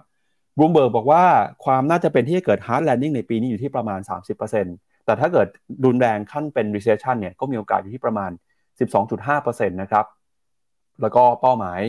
[0.57, 1.25] บรูมเบิร์กบอกว่า
[1.65, 4.01] ความน่าจะเป็นที่จะเกิด hard landing ในปีนี้อยู่ที่ประมาณ
[4.53, 5.49] 30%แต่ถ้าเกิด
[5.85, 8.31] รุนแรงขั้นเป็น recession เนี่ยก็มีโอกาสอยู่ที่ประมาณ
[8.91, 10.05] 12.5%นะครับ
[11.01, 11.81] แล้วก็เป้าหมาย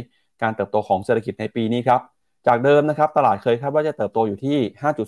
[0.42, 2.02] การเติบโตของเศรษฐกิจในปีนี้ครับ
[2.48, 4.58] จากเดิมนะครับตลาดเคยคาดว่าจะเติบโตอยู่ที่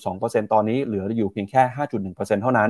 [0.01, 1.61] 5.2%ตอนนี้เหลืออยู่เพียงแค่
[2.03, 2.69] 5.1%เท่านั้น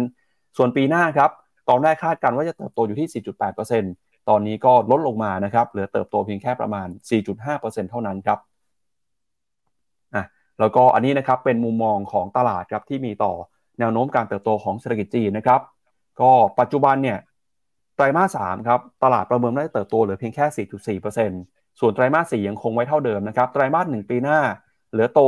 [0.58, 1.30] ส่วนปีหน้าครับ
[1.70, 3.24] ตอนแรกคาดกันว่าจะเติบโตอยู่ที่
[3.68, 6.88] 4.8%ตอนนี้ก็ลดลงมานะครับเหลือเติบโตเพียงแค่ประมาณ
[7.40, 8.40] 4.5%เท่านั้นครับ
[10.16, 10.24] อะ
[10.60, 13.34] แล้วก็อันนี้นะครับเป็นมุมมองของตลาดครับที่มีต่อ
[13.80, 15.62] แนวโน้มการเติบโตของเศรษฐกิจจีนนะครับ
[16.22, 17.18] ก็ปัจจุบันเนี่ย
[17.98, 20.46] ไตรมาส3ครับตลาดประเมินได้เติบโตเหลือเพียงแค่
[21.00, 24.40] 4.4%ส่วนไตรมาส4ยังคงไว้เท่าเดิมนะครับไตรมาส1ปีหน้า
[24.92, 25.20] เหลือโต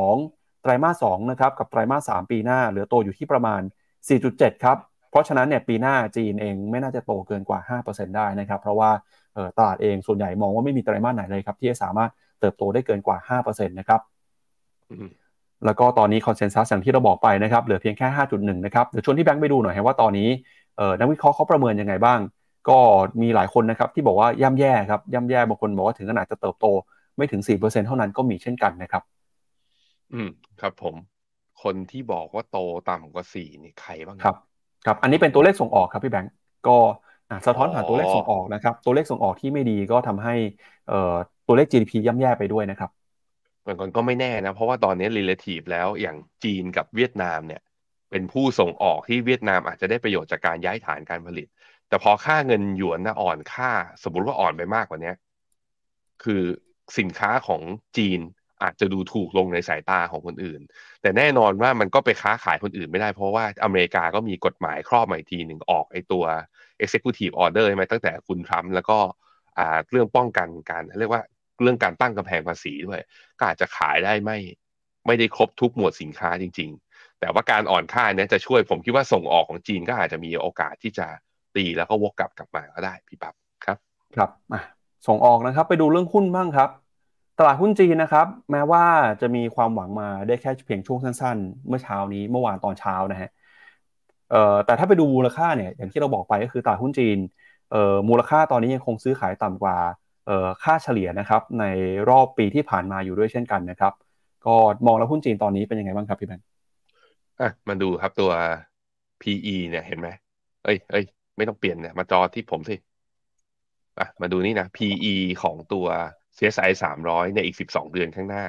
[0.00, 3.60] 4.2 ไตรมาส2นะครับกับไตรมาส3ปีหน้าเหลือโตอยู่ที่ประมาณ
[4.12, 4.78] 4.7 ครับ
[5.10, 8.90] เพราะฉะนั้นเนี่ยปีหน้าจีนเองไม่น่าจะโตเกินกว่า 5%ได้นะครับเพราะว่า
[9.58, 14.00] ตลาดเองส่วนใหญ่มองว่าไม่มีไตรมาสไหนเลยครับที่จะสามารถเติบโตได้เกินกว่า 5%นะครับ
[15.66, 20.28] แล้วก็ตอนนี้คอนเซนแซสอย่างที่เราบอกไปนะครับเหลือเพียงแค่ 5.1 นะครับเดี๋ยวชวนที่แบงค์ไปดูหน่อยว่าตอนนี้
[20.98, 22.20] นักวิเคราะห์เขาประเมินยังไงบ้าง
[22.68, 22.78] ก็
[23.22, 26.66] มีหลายคนนะครับที่บอกว่าย่ำแย่ครับย่ำแย่บางคนบอกว่าถึงขนาดจะเติบโต
[27.16, 29.02] ไม่ถึง 4%เท่านั้นก็มีเช่นกันนะครับ
[30.12, 30.28] อืม
[30.60, 30.94] ครับผม
[31.62, 32.58] คนที่บอกว่าโต
[32.90, 34.36] ต่ำกว่าสี่นี่ใครบ้างครับ
[34.86, 36.32] ครับ อันนี้เป็นตัวเลขส่งออกครับพี่แบงก์
[36.66, 36.76] ก็
[37.46, 40.34] สะท้อนผ่านตัวเลขส่งออกนะครับ ตัวเลขส่งออกที่ไม่ดีก็ทำให้
[40.88, 41.14] เอ่อ
[41.46, 42.90] ตัวเลข GDP ย่ำแย่ไปด้วยนะครับ
[43.66, 47.60] มันก็ไม่แน่นะ เพราะว่าตอนนี้ relative แล้วอย่างจีนกับเวียดนามเนี่ย
[48.10, 51.48] เป็นผู้ส่งออกที่เวียดนามอาจจะได้ประโยชน์จากการย้ายฐานการผลิต
[51.88, 53.70] แต่พอค่าเงินหยวนนะอ่อนค่า
[54.02, 55.12] สมมติว่าอ่อนไปมากกว่านี้
[56.24, 56.42] คือ
[56.98, 57.62] สินค้าของ
[57.98, 58.20] จีน
[58.62, 60.60] อาจจะดูถูกลงในสายตาของคนอื่น
[61.02, 66.24] แต่แน่นอนว่ามันก็ไปค้าขายคนอื่นไม่ได้เพราะว่าอเมริกาก็มีกฎหมายครอบใหม่ทีหนึ่งออกไอตัว
[66.84, 68.98] executive order ใช่ไหมตั้งแต่คุณทรัมป์แล้วก็
[69.90, 71.22] เรื่องป้องกันการเรียกว่า
[71.62, 73.00] เรื่องการตั้งกำแพงภาษีด้วย
[73.38, 74.38] ก็อาจจะขายได้ไม่
[75.06, 76.70] ไม่ได้ครบทุกหมวดสินค้าจริง
[77.24, 81.06] แต่ว่าการอ่อนค่าเนี้จะช่วยผมคิดว่าส่งออกของจีนก็อาจจะมีโอกาสที่จะ
[81.56, 83.34] ตีแล้วก็วกกลับกลับมาก็ได้พี่ปั๊บ
[83.64, 83.78] ครับ
[84.16, 84.30] ครับ
[85.06, 86.70] ส่งออกนะครับไปดูเรื่องหุ้นบ้างครับ
[87.38, 88.84] ตลาดหุ้นจีนนะครับ แม้ว่า
[89.20, 93.30] จะมีความหวังมาได้แค่เพียงช่วงสั้นๆ เมื่อเช้านี้เมื่อวานตอนเช้านะฮะ
[94.66, 97.18] แต่ถ้าไปดูมูลค่าเนี่ยอย่างที่เราบอกไปก็คือตลาดหุ้นจีน
[98.08, 99.76] มูลค่าตอนนี้ยังคงซื้อขายต่ำกว่า
[100.62, 101.64] ค่าเฉลี่ยนะครับใน
[102.08, 103.92] รอบปีที่ผ่านมาอยู่ด้วยเช่นกันนะครับ
[104.46, 104.54] ก็
[104.86, 106.53] มองแล้วหุ้นจีนตอนนี้เป็นยังไงบ้างครับพี่แบงค์
[107.40, 108.30] อะมาดูครับตัว
[109.20, 110.08] PE เนี่ยเห็นไหม
[110.64, 111.04] เอ้ยเอ้ย
[111.36, 112.76] ไม่ต้องเปลี่ยนเนี่ยมาจอที่ผมสิ
[113.98, 115.86] อะมาดูนี่นะ PE ของตัว
[116.36, 118.44] CSI 300ในอีก 12 เดือนข้างหน้า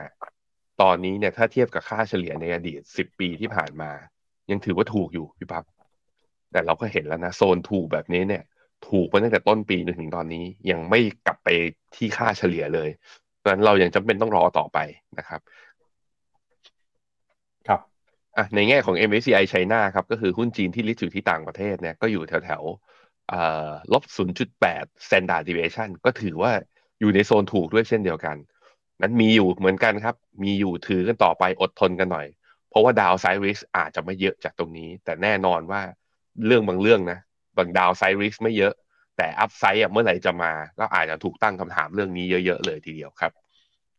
[0.81, 3.91] ตอนนี้เนี่ยถ้าเทียบกับค่าเฉลี่ยในอดีต 10 ปีที่ผ่านมา
[4.51, 5.63] ยังถือว่าถูกอยู่พี่ปั๊บ
[6.51, 8.43] แต่เราก็เห็นแล้วนะ โซนถูกแบบนี้เนี่ย
[8.89, 11.49] ถูกมาตั้งแต่ต้นปีจนถึงตอนนี้ ยังไม่กลับไป
[11.95, 12.89] ที่ค่าเฉลี่ยเลย
[13.41, 14.77] ดังนั้นเรายังจำเป็นต้องรอต่อไป
[15.17, 15.41] นะครับ
[17.67, 17.94] ครับ
[18.37, 22.63] อะในแง่ของ MSCI China ครับ ก็คือหุ้นจีนที่ลิสต์อยู่ที่ต่างประเทศเนี่ยก็อยู่แถวแถว
[23.93, 26.51] ลบ0.8 standard deviation ก็ถือว่า
[26.99, 28.37] อยู่ในโซนถูกด้วยเช่นเดียวกัน
[29.01, 32.27] นั้นมีอยู่เหมือนกันครับ มีอยู่ถือกันต่อไปอดทนกันหน่อย
[32.69, 35.81] เพราะว่าดาวไซริสอาจจะไม่เยอะจากตรงนี้ แต่แน่นอนว่า
[36.45, 37.19] เรื่องบางเรื่องนะ
[37.57, 38.73] บางดาวไซริสไม่เยอะ
[39.17, 43.31] แต่อัพไซด์เมื่อไหร่จะมา ก็อาจจะถูกตั้งคำถามเรื่องนี้เยอะๆเลยทีเดียวครับ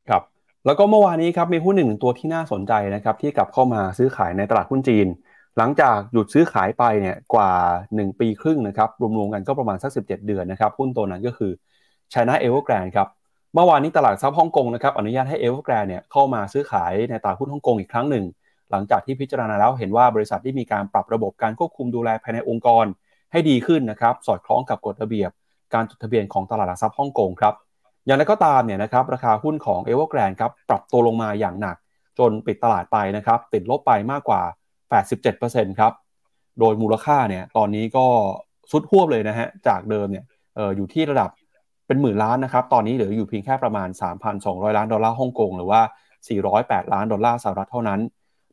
[0.08, 0.22] ครับ
[0.66, 5.06] แล้วก็เมื่อวานนี้ครับมีหุ้นหนึ่งตัวที่น่าสนใจนะครับที่กลับเข้ามาซื้อขายในตลาดหุ้นจีน
[5.58, 7.50] หลังจากหยุดซื้อขายไปเนี่ยกว่า
[7.84, 11.52] 1 ปีครึ่งนะครับรวมๆกันก็ประมาณสัก 17 เดือนนะครับหุ้นตัวนั้นก็คือ
[12.12, 13.08] China Evergrande ครับ
[13.54, 18.24] เมื่อวานนี้ตลาดทรัพย์ฮ่องกงนะครับอนุญาตให้เอเวอร์แกรนเนี่ยเข้ามาซื้อขายในตลาดหุ้นฮ่องกงอีกครั้งหนึ่ง
[18.70, 22.84] หลังจากที่พิจารณาแล้วเห็นว่าบริษัทได้มีการปรับระบบการควบคุมดูแลภายในองค์กร
[23.32, 25.30] ให้ดีขึ้นนะครับสอดคล้องกับกฎระเบียบ
[25.74, 27.54] การจดทะเบียนของตลาดหลักทรัพย์ฮ่องกงครับ
[28.06, 31.76] อย่างไรก็ตามเนี่ยนะครับราคาหุ้นของเอเวอร์แกรนครับปรับตัวลงมาอย่างหนัก
[32.18, 34.42] จนปิดตลาดไปนะครับติดลบไปมากกว่า
[35.10, 35.92] 87%ครับ
[36.60, 38.06] โดยมูลค่าเนี่ยตอนนี้ก็
[38.72, 40.24] ทรุดฮวบเลยนะฮะจากเดิมเนี่ย
[40.58, 41.30] อออยู่ที่ระดับ
[41.86, 43.88] เป็นหมื่นล้านนะครับตอนนี้เหลืออยู่เพียงแค่ประมาณ
[44.32, 45.80] 3,200 ล้านดอลลาร์ฮ่องกงหรือว่า
[46.36, 48.00] 408 ล้านดอลลาร์สหรัฐเท่านั้น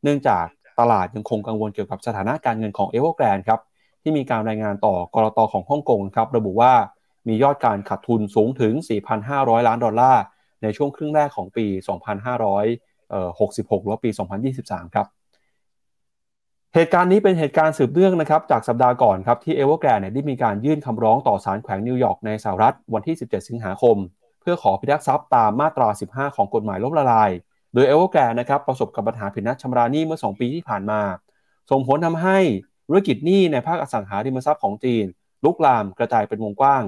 [0.04, 0.46] เนื่องจาก
[0.80, 3.60] ตลาดยังคงกังวลเกี่ยวกับสถานะการเงินของเอเวอร์แกรนครับ
[4.02, 6.74] ที่มีการรายงานต่อกลตของฮ่องกงครับระบุว่า
[7.28, 8.74] มียอดการขาดทุนสูงถึง
[9.22, 10.24] 4,500 ล้านดอลลาร์
[10.64, 11.66] ในช่วงครึ่งแรกของปี
[12.52, 14.10] 2566 หรือปี
[14.52, 15.08] 2023 ครับ
[16.76, 23.98] เหตุการณ์นี้เป็นเหตุการณ์สืบเนื่องนะครับจากสัปดาห์ก่อนครับที่เอเวอร์แกรนเนี่ยได้มีการยื่นคำร้องต่อศาลแขวงนิวยอร์กในสหรัฐวันที่ 17 สิงหาคม
[24.42, 27.30] เพื่อขอพิทักษ์ทรัพย์ตามมาตรา 15 ของกฎหมายล้มละลาย
[27.74, 31.00] โดยเอเวอร์แกรนนะครับประสบกับปัญหาผิดนัดชำระหนี้เมื่อ 2 ปีที่ผ่านมา
[31.72, 32.38] ส่งผลทำให้
[32.88, 35.06] วิกฤตหนี้ในภาคอสังหาริมทรัพย์ของจีน
[35.46, 36.84] ลุกลามกระจายเป็นวงกว้าง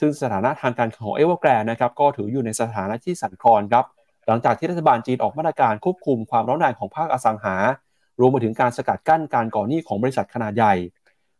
[0.00, 3.84] ซึ่งสถานะทางการเงินของเอเวอร์แกรนนะครับก็ถืออยู่ในสถานะที่สั่นคลอนครับ
[4.26, 7.56] หลังจากที่รัฐบาลจีนออกมาตรการควบคุมความร้อนแรงของภาคอสังหา
[8.20, 10.74] รวมไปถึงการสกัดกั้นการก่อหนี้ของบริษัทขนาดใหญ่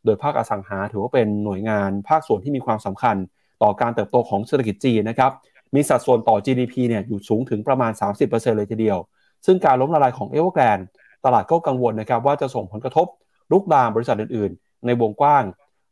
[0.05, 3.17] โดยภาคอสังหาถือว่าเป็นหน่วยงานภาคส่วนที่มีความสำคัญ
[3.63, 5.33] ต่อการเติบโตของเศรษฐกิจจีนนะครับ
[5.75, 7.93] มีสัดส่วนต่อ GDP เนี่ยอยู่สูงถึงประมาณ
[8.25, 8.99] 30%เลยทีเดียว
[9.47, 10.79] ซึ่งการล้มละลายของเอเวอร์แกรน
[11.25, 13.07] ตลาดก็กังวลนะครับว่าจะส่งผลกระทบ
[13.53, 15.45] ลุกลามบริษัทอื่น ๆ ในวงกว้าง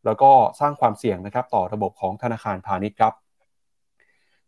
[0.04, 3.12] แล้วก็สร้างความเสี่ยงนะครับต่อระบบของธนาคารพาณิชย์ครับ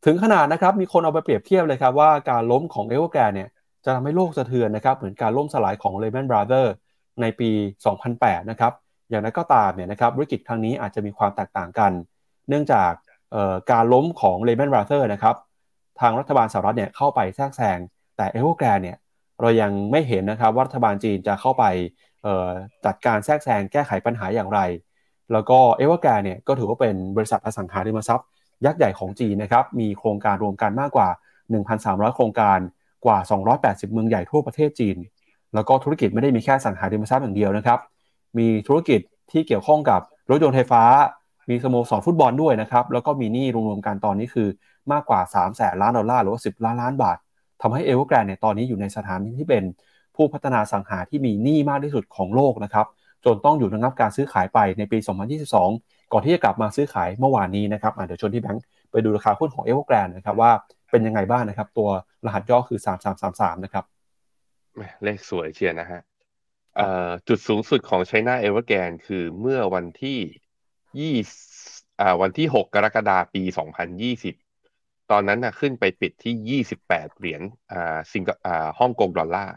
[0.05, 3.49] ถึงขนาดนะครับมีคนเอาไปเปรียบเทียบเลยครับว่าการล้มของเอเวอร์แกรเนี่ย
[3.85, 6.71] จะทำให้โลกสะเทือนนะครับเหมือนการล่มสลายของ Lehman Brothers
[7.21, 7.51] ในปี
[8.01, 8.73] 2008 นะครับ
[9.11, 11.93] อย่างนั้นก็ตามเนี่ยนะครับวิกฤตครั้งนี้อาจจะมีความแตกต่างกัน
[12.49, 12.93] เนื่องจาก
[13.73, 15.37] การล้มของ Lehman Brothers นะครับ
[16.01, 17.79] ทางรัฐบาลสหรัฐเนี่ยเข้าไปแทรกแซง
[18.17, 18.97] แต่เอเวอร์แกรเนี่ย
[19.41, 21.65] เรายังไม่เห็นนะครับว่ารัฐบาลจีนจะเข้าไป
[22.87, 24.61] จัดการแทรกแซงแก้ไขปัญหาอย่างไร
[25.33, 28.27] แล้วก็เอเวอร์แกรเนี่ยก็ถือว่าเป็นบริษัทอสังหาริมทรัพย์
[28.65, 31.09] ยักษ์ใหญ่ของจีนนะครับ มีโครงการรวมกันมากกว่า
[31.63, 32.59] 1,300 โครงการ
[33.05, 33.19] กว่า
[33.57, 34.97] 280 เมืองใหญ่ทั่วประเทศจีน
[35.55, 37.79] แล้วก็ธุรกิจไม่ได้มีแค่อสังหาริมทรัพย์อย่างเดียวนะครับ
[38.39, 39.01] มีธุรกิจ
[39.33, 40.83] ที่เกี่ยวข้องกับรถยนต์ไฟฟ้า
[41.51, 44.49] มีสโมสรฟุตบอลด้วยนะครับ แล้วก็มีหนี้รวมๆกันตอนนี้คือ
[44.93, 47.17] มากกว่า3แสนล้านดอลลาร์หรือว่า 10 ล้านล้านบาท
[47.63, 49.65] ทำให้เอเวอร์แกรนเนี่ยตอนนี้อยู่ในสถานะที่เป็น
[50.17, 52.87] ผู้พัฒนาอสังหาที่มีหนี้มากที่สุดของโลกนะครับ
[53.25, 54.99] จนต้องหยุดระงับการซื้อขายไปในปี
[55.55, 60.51] 2022 ก่อนที่จะกลับมาซื้อขายเมื่อวานนี้นะครับเดี๋ยวชวนพี่แบงค์ไปดูราคาหุ้นของเอเวอร์แกรนนะครับว่า
[60.91, 61.89] เป็นยังไงบ้างนะครับ ตัว
[62.25, 62.81] รหัสย่อคือ
[63.23, 63.85] 3333 นะครับ
[65.05, 66.01] เลขสวยเชียวนะฮะ
[67.29, 70.19] จุดสูงสุดของ China Evergrande คือเมื่อวันที่
[70.99, 71.15] ยี่
[72.23, 73.43] วันที่ 6 กรกฎาคมปี
[74.27, 79.57] 2020 ตอนนั้นนะขึ้นไปปิดที่ 28 เหรียญอ่าสิงอ่าฮ่องกงดอลลาร์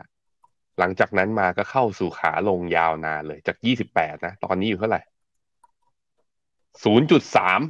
[0.80, 3.58] หลังจากนั้นมาก็เข้าสู่ขาลงยาวนานเลยจาก
[3.92, 5.02] 28นะ ตอนนี้อยู่เท่าไหร่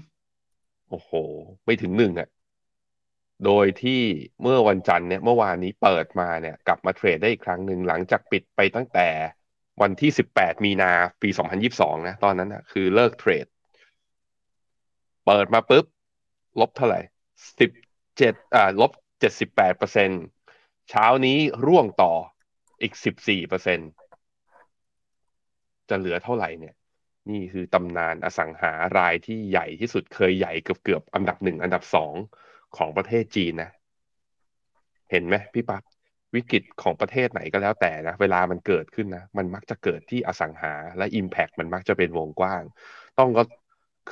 [0.05, 1.11] 0.3โอ้โห
[1.65, 2.29] ไม่ถึงหนึ่งอะ
[3.45, 4.01] โดยที่
[4.41, 9.07] เมื่อวันจันทร์เนี่ยเมื่อวานนี้เปิดมาเนี่ยกลับมาเทรดได้อีกครั้งหนึ่งหลังจากปิดไปตั้งแต่
[9.81, 10.91] วันที่18มีนา
[11.21, 13.45] ปี2022นยิบสองนะ ตอนนั้นนะคือเลิกเทรด
[15.25, 15.85] เปิดมาปุ๊บ
[16.59, 16.99] ลบเท่าไหร่
[17.77, 18.91] 17อ่าลบ
[19.35, 20.09] 78เปอร์เซ็น
[20.89, 22.13] เช้านี้ร่วงต่อ
[22.81, 23.79] อีก14เปอร์เซ็น
[25.89, 26.75] จะเหลือเท่าไหร่เนี่ย
[27.29, 32.13] นี่คือตำนานอสังหารายที่ใหญ่ที่สุดเคยใหญ่เกือบเกือบอันดับหนึ่งอันดับสอง
[32.77, 33.71] ของประเทศจีนนะ
[35.11, 35.83] เห็นไหมพี่ปั๊บ
[36.35, 42.63] วิกฤตของประเทศไหนก็แล้วแต่นะ เวลามันเกิดขึ้นนะ มันมักจะเกิดที่อสังหาและ Impact มันมักจะเป็นวงกว้าง
[43.19, 43.43] ต้องก็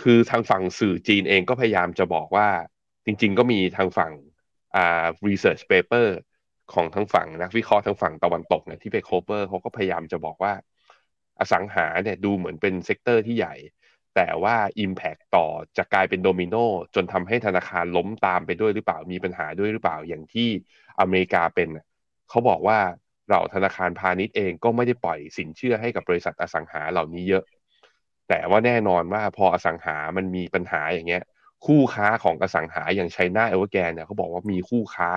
[0.02, 2.48] คือทางฝั่งสื่อจีนเองก็พยายามจะบอกว่า
[3.06, 4.14] จริง ๆ ก็มีทางฝั่ง
[4.76, 6.08] อ่า research paper
[6.74, 10.54] ของทางฝั่งนักวิเคราะห์ทางฝั่งตะวันตกเนี่ยที่ไปโคเปอร์เขาก็พยายามจะบอกว่า
[11.40, 13.56] อสังหาเนี่ยดูเหมือนเป็น sector ที่ใหญ่
[14.16, 15.48] แต่ว่า Impact ต่อ
[15.78, 16.56] จะกลายเป็นโดมิโน
[16.96, 20.50] จนทำให้ธนาคารล้มตามไปด้วยหรือเปล่ามีปัญหาด้วยหรือเปล่าอย่างที่
[21.00, 21.70] อเมริกาเป็น
[22.30, 22.80] เขาบอกว่า
[23.30, 27.44] เราธนาคารพาณิชย์เองก็ไม่ได้ปล่อยสินเชื่อให้กับบริษัทอสังหาเหล่านี้เยอะ
[28.30, 31.24] แต่ว่าแน่นอนว่าพออสังหามันมีปัญหาอย่างเงี้ย
[31.66, 35.10] คู่ค้าของอสังหาอย่าง China Evergrande เนี่ยเขาบอกว่ามีคู่ค้า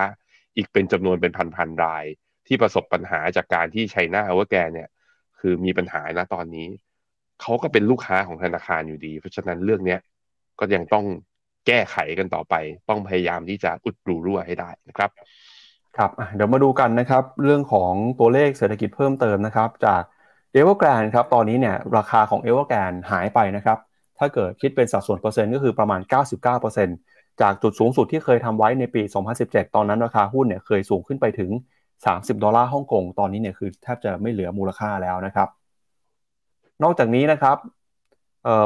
[0.57, 2.05] อีกเป็นจำนวนเป็นพันๆราย
[2.47, 4.89] ที่ประสบปัญหาจากการที่ China Evergrande เนี่ย
[5.39, 6.69] คือมีปัญหาณตอนนี้
[7.41, 10.01] เขาก็เป็นลูกค้าของธนาคารอยู่ดี เพราะฉะนั้นเรื่องเนี้ย
[10.59, 11.05] ก็ยังต้อง
[11.67, 12.55] แก้ไขกันต่อไป
[12.89, 15.11] ต้องพยายามที่จะอุดรูรั่วให้ได้นะครับ
[15.97, 20.03] ครับเดี๋ยวมาดูกันนะครับ เรื่องของตัวเลขเศรษฐกิจเพิ่มเติมนะครับ จาก
[20.53, 23.79] เอเวอร์แกรนครับตอนนี้เนี่ยราคาของเอเวอร์แกรนหายไปนะครับ
[24.19, 26.01] ถ้าเกิดคิดเป็นสัดส่วนเปอร์เซ็นต์ก็คือประมาณ
[26.63, 29.03] 99% จากจุดสูงสุดที่เคยทำไว้ในปี
[29.39, 31.51] 2017 ตอนนั้นราคาหุ้นเนี่ยเคยสูงขึ้นไปถึง
[31.97, 35.49] 30 ดอลลาร์ฮ่องกง ตอนนี้เนี่ยคือแทบจะไม่เหลือมูลค่าแล้วนะครับ
[36.83, 37.57] นอกจากนี้นะครับ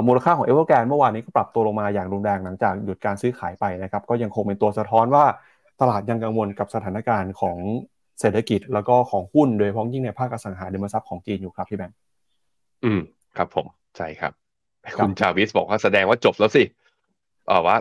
[0.06, 5.24] มูลค่าของเอเวอร์แกนเมื่อวานนี้ก็ปรับตัวลงมาอย่างรุนแรงหลังจากหยุดการซื้อขายไปนะครับ ก็ยังคงเป็นตัวสะท้อนว่า
[5.80, 7.58] ตลาดยังกังวลกับสถานการณ์ของ
[8.20, 11.96] เศรษฐกิจแล้วก็ของหุ้นโดยเฉพาะยิ่งในภาคอสังหาริมทรัพย์ของจีนอยู่ครับพี่แบงค์
[12.84, 13.00] อืม
[13.36, 13.66] ครับผม
[13.96, 14.32] ใช่ครับ
[14.98, 16.64] คุณชาวิสบอกว่าแสดงว่าจบแล้วสิ
[17.50, 17.76] อ๋อว่า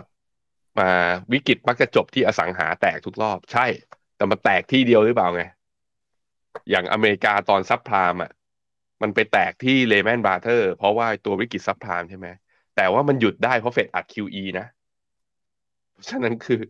[0.78, 0.90] มา
[1.32, 3.66] วิกฤตมักจะจบที่อสังหาแตกทุกรอบ ใช่
[4.16, 5.42] แต่มาแตกที่เดียวหรือเปล่าไง
[6.70, 8.30] อย่างอเมริกาตอน subprime อะ
[9.02, 12.26] มันไปแตกที่ Lehman Brothers เพราะว่าตัววิกฤต subprime ใช่ไหม
[12.76, 14.66] แต่ว่ามันหยุดได้เพราะเฟดอัด QE นะ
[16.08, 16.60] ฉะนั้นคือ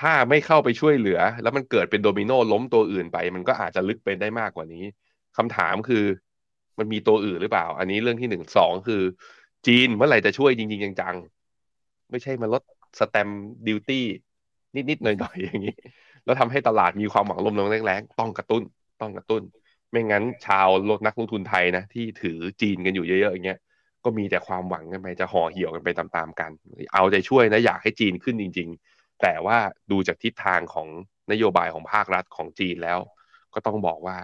[0.00, 4.84] ถ้าไม่เข้าไปช่วยเหลือ แล้วมันเกิดเป็นโดมิโนล้มตัวอื่นไป มันก็อาจจะลึกไปได้มากกว่านี้
[5.36, 6.04] คำถามคือ
[6.78, 9.02] มันมีตัวอื่นหรือเปล่า อันนี้เรื่องที่หนึ่งสองคือ
[9.66, 12.62] จีนเมื่อไหร่จะช่วยจริง ๆ จังๆ ไม่ใช่มาลด
[12.98, 13.28] stamp
[13.66, 14.04] duty
[14.90, 15.76] นิดๆหน่อยๆอย่างนี้
[16.24, 18.62] แล้วทำให้ตลาดมีความหวังลมลงแรงๆต้องกระตุ้น
[19.00, 19.42] ต้องกระตุ้น
[19.90, 20.68] ไม่งั้นชาว
[21.06, 23.58] นักลงทุนไทยนะที่ถือจีนกันอยู่เยอะๆอย่างเงี้ย
[24.04, 26.50] ก็มีแต่ความหวังกันไปจะห่อเหี่ยวกันไปตามๆกัน
[26.94, 29.58] เอาใจช่วยนะอยากให้จีนขึ้นจริง ๆ แต่ว่า
[29.90, 30.88] ดูจากทิศทางของ
[31.32, 32.98] นโยบายของภาครัฐของจีนแล้ว
[33.54, 34.16] ก็ต้องบอกว่า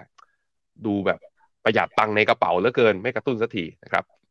[0.86, 1.18] ดูแบบ
[1.64, 4.23] ประหยัดตังในกระเป๋าเหลือเกิน ไม่กระตุ้นสักทีนะครับครับ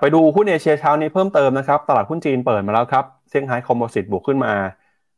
[0.00, 4.52] ไปดูหุ้นเอเชียเช้านี้เพิ่มเติมนะครับ ตลาดหุ้นจีนเปิดมาแล้วครับเซี่ยงไฮ้คอมโพสิตบวกขึ้นมา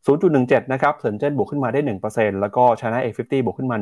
[0.07, 3.77] 0.17 นะครับเซินเจิ้นบวกขึ้นมาได้ 1%แล้วก็ China A50 บวกขึ้นมา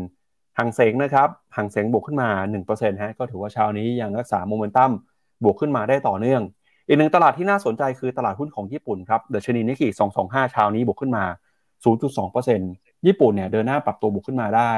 [0.00, 2.28] 1%ฮั่งเส็งนะครับฮั่งเส็งบวกขึ้นมา
[2.66, 4.90] 1%ฮะก็ถือว่าเช้านี้ยังรักษาโมเมนตัม
[5.44, 6.42] บวกขึ้นมาได้ต่อเนื่อง
[6.88, 9.88] อีกหนึ่งตลาดที่น่าสนใจคือตลาดหุ้นของญี่ปุ่นครับดัชนีนิกเกิ
[10.20, 11.24] 225 เช้านี้บวกขึ้นมา
[11.94, 14.70] 0.2%ญี่ปุ่นเนี่ยเดินหน้าปรับตัวบวกขึ้นมาได้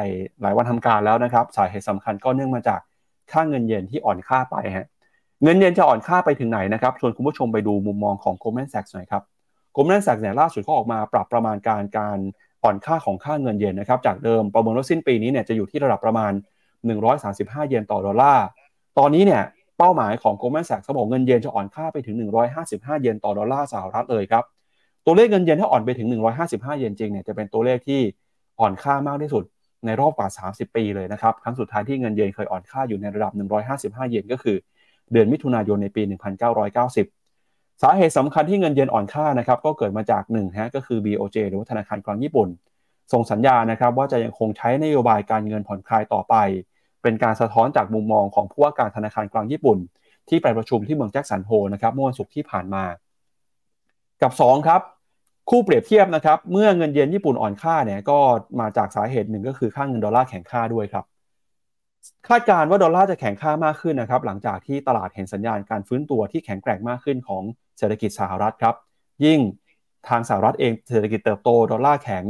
[0.42, 2.80] หลายวันทำการแล้วนะครับสาเหตุสำคัญก็เนื่องมาจาก
[3.32, 4.86] ค่าเงินเยนที่อ่อนค่าไปฮะ
[5.42, 9.22] เงินเยนจะอ่อนค่าไปถึงไหนนะครับชวนคุณผู้ชมไปดูมุมมองของ Goldman Sachs หน่อยครับ
[9.74, 12.18] Goldman Sachs เนี่ยล่าสุดก็ออกมาปรับประมาณการการ
[12.64, 16.32] อ่อนค่าของค่าเงินเยนนะครับจากเดิมประเมินว่าสิ้นปีนี้เนี่ยจะอยู่ที่ระดับประมาณ
[17.00, 18.44] 135 เยนต่อดอลลาร์
[18.98, 19.42] ตอนนี้เนี่ย
[19.78, 22.16] เป้าหมายของ Goldman Sachs เขาบอกเงินเยนจะอ่อนค่าไปถึง
[22.58, 24.44] 155 เยนต่อดอลลาร์สหรัฐเลยครับ
[25.06, 26.06] ตัวเลขเงินเยนถ้าอ่อนไปถึง
[26.44, 28.00] 155 เยนจริงเนี่ยจะเป็นตัวเลขที่
[28.60, 29.44] อ่อนค่ามากที่สุด
[29.86, 33.32] ในรอบกว่า 30 ปีเลยนะครับครั้งสุดท้ายที่เงินเยนเคยอ่อนค่าอยู่ในระดับ
[33.66, 34.56] 155 เยนก็คือ
[35.12, 36.02] เดือนมิถุนายนในปี
[36.72, 42.48] 1990 สาเหตุสำคัญที่เงินเยนอ่อนค่านะครับก็เกิดมาจาก1ฮะก็คือ BOJ หรือว่าธนาคารกลางญี่ปุ่น
[43.12, 46.34] ส่งสัญญาณนะครับว่าจะยังคงใช้นโยบายการเงินผ่อนคลายต่อไป
[47.02, 49.78] เป็นการสะท้อนจากมุมมองของผู้ว่าการธนาคารกลางญี่ปุ่น
[50.28, 52.84] ที่ไปประชุมที่เมือง Jackson Hole นะครับเมื่อวันศุกร์ที่ผ่านมา
[54.22, 54.80] กับ2ครับ
[55.50, 58.18] คู่เปรียบเทียบนะครับเมื่อเงินเยนญี่ปุ่นอ่อนค่าเนี่ยก็
[58.60, 61.04] มาจากสาเหตุหนึ่งก็คือค่าเงินดอลลาร์แข็งค่าด้วยครับ
[62.28, 67.42] คาดการณ์ว่าดอลลาร์จะแข็งค่ามากขึ้นนะครับหลังจากที่ตลาดเห็นสัญญาณการฟื้นตัวที่แข็งแกร่งมากขึ้นของ
[67.78, 68.74] เศรษฐกิจสหรัฐครับ
[69.24, 69.38] ยิ่ง
[70.08, 72.24] ทางสหรัฐเองเศรษฐกิจเติบโตดอลลาร์แข็ง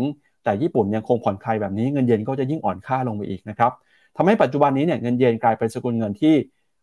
[0.45, 3.73] แต่ญี่ปุ่นยังคงผ่อนคลายแบบนี้เงินเยนก็จะยิ่งอ่อนค่าลงไปอีกนะครับ
[4.17, 6.35] ทำให้ปัจจุบันนี้เนี่ยเงินเยนกลายเป็นสกุลเงินที่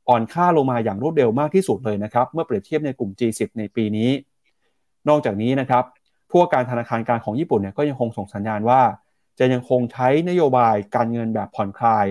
[0.10, 4.10] อ่อนค่าลงมาอย่างรวดเร็วมากที่สุดเลยนะครับเมื่อเปรียบเทียบในกลุ่ม G10 ในปีนี้
[5.10, 5.84] นอกจากนี้นะครับ
[6.32, 8.82] พวกการธนาคารกลางของญี่ปุ่นเนี่ยก็ยังคงส่งสัญญาณว่า
[9.40, 12.06] จะยังคงใช้นโยบายการเงินแบบผ่อนคลาย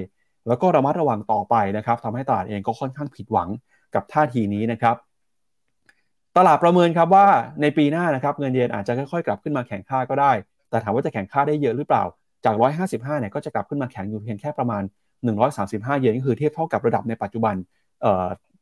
[0.49, 3.49] แล้วก็ระมัดระวังต่อไปนะครับทำให้ตลาดเองก็ค่อนข้างผิดหวัง
[3.95, 4.97] กับท่าทีนี้นะครับ
[6.37, 7.27] ตลาดประเมินครับว่า
[7.63, 10.33] ในปีหน้านะครับเงินเยนอาจจะค่อยๆ กลับขึ้นมาแข็งค่าก็ได้
[10.71, 12.05] แต่ถามว่าจะแข็งค่าได้เยอะหรือเปล่า
[12.45, 12.55] จาก
[12.87, 14.83] 155 เนี่ยก็จะกลับขึ้นมาแข็งอยู่เพียงแค่ประมาณ
[15.43, 17.55] 135 เยนก็คือเทียบเท่ากับระดับในปัจจุบัน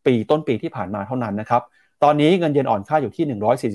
[0.06, 1.62] ปีต้นปีที่ผ่านมาเท่านั้นนะครับ
[2.02, 3.24] ตอนนี้เงินเยนอ่อนค่าอยู่ที่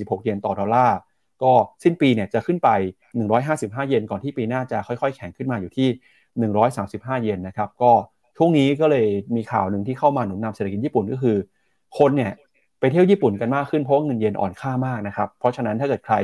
[0.06, 0.96] 146 เยนต่อดอลลาร์
[1.42, 1.52] ก็
[1.84, 2.68] สิ้นปีเนี่ยจะขึ้นไป
[3.30, 5.88] 155 เยนก่อนที่ปีหน้าจะค่อยๆ แข็งขึ้นมาอยู่ที่
[6.38, 7.92] 135 เยนนะครับก็
[8.36, 9.06] ช่วงนี้ก็เลย
[9.36, 11.36] มีข่าวหนึ่งที่เข้ามาหนุนนำเศรษฐกิจญี่ปุ่นก็คือ
[11.98, 12.32] คนเนี่ย
[12.80, 16.16] ไปเที่ยวญี่ปุ่นกันมากขึ้นเพราะเงินเยนอ่อนค่ามากนะครับเพราะฉะนั้นถ้าเกิดใคร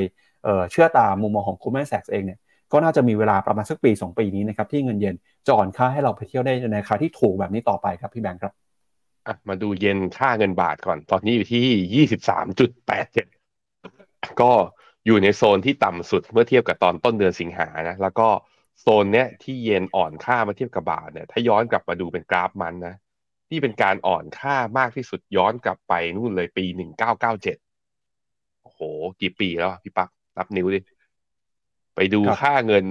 [0.45, 2.39] เเชื่อตามมุมมองของ Goldman Sachs เองเนี่ย
[2.73, 5.15] ก็น่าจะมีเวลาประมาณสักปี 2 ปีนี้นะครับที่เงินเยน
[5.47, 8.53] จะอ่อนค่าให้เราไปเที่ยวได้ในราคาที่ถูกแบบนี้ต่อไปครับพี่แบงค์ครับ
[9.49, 12.07] มาดูเยนค่าเงินบาทก่อน ตอนนี้อยู่ที่
[12.85, 14.51] 23.87ก็
[15.07, 18.29] อยู่ในโซนที่ต่ำสุดเมื่อเทียบกับตอนต้นเดือนสิงหานะแล้วก็
[18.81, 22.95] โซนเนี้ยที่เยนอ่อนค่ามาเทียบกับบาทเนี่ยถ้าย้อนกลับมาดูเป็นกราฟมันนะ
[23.49, 27.57] ที่เป็นการอ่อนค่ามากที่สุดย้อนกลับไปนู่นเลยปีหนึ่งเก้าเก้าเจ็ด
[28.63, 28.81] โอ้โห
[29.21, 30.09] กี่ปีแล้วพี่ปัก
[30.39, 30.81] นับนิ้วดิ
[31.95, 32.87] ไปดูค่าเงิน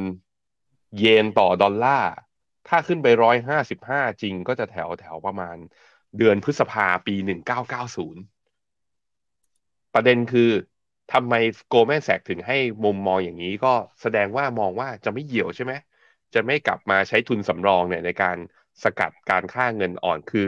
[0.98, 2.12] เยนต่อดอลลาร์
[2.68, 5.56] ถ้าขึ้นไปร้อยห้าสิบห้าจริงก็จะแถวแถวประมาณ
[6.18, 8.22] เดือนพฤษภาปีหนึ่งเก้าเก้าศูนย์
[9.94, 10.50] ประเด็นคือ
[11.14, 11.34] ทำไม
[11.70, 15.74] โกลแมนแสกถึงให้มุมมองอย่างนี้ก็แสดงว่ามองว่าจะไม่เหี่ยวใช่ไหม
[16.34, 18.38] จะไม่กลับมาใช้ทุนสำรองเนี่ยในการ
[18.84, 20.46] สกัดการค่าเงินอ่อนคือ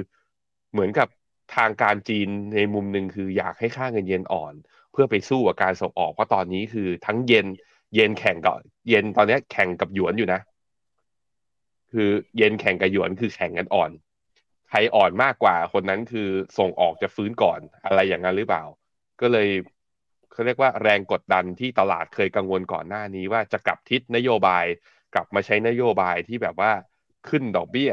[0.71, 1.07] เหมือนกับ
[1.55, 4.53] ทางการจีนในมุมหนึ่งคืออยากให้ค่าเงินเยนอ่อน
[4.91, 7.47] เพื่อไปสู้กับการส่งออกเพราะตอนนี้คือทั้งเยน
[7.93, 8.55] เยนแข่งกับ
[8.87, 10.39] เยนตอนนี้แข่งกับหยวนอยู่นะ
[11.91, 13.91] คือเยนแข่งกับหยวนคือแข่งกันอ่อน
[14.69, 18.63] ใครอ่อนมากกว่าคนนั้นคือส่งออกจะฟื้นก่อนอะไรอย่างนั้นหรือเปล่า
[19.21, 19.47] ก็เลย
[20.37, 24.65] เขาเรียกว่าแรงกดดันที่ตลาดเคยกังวลก่อนหน้านี้ว่าจะกลับทิศนโยบาย
[25.15, 26.71] กลับมาใช้นโยบายที่แบบว่า
[27.29, 27.91] ขึ้นดอกเบี้ย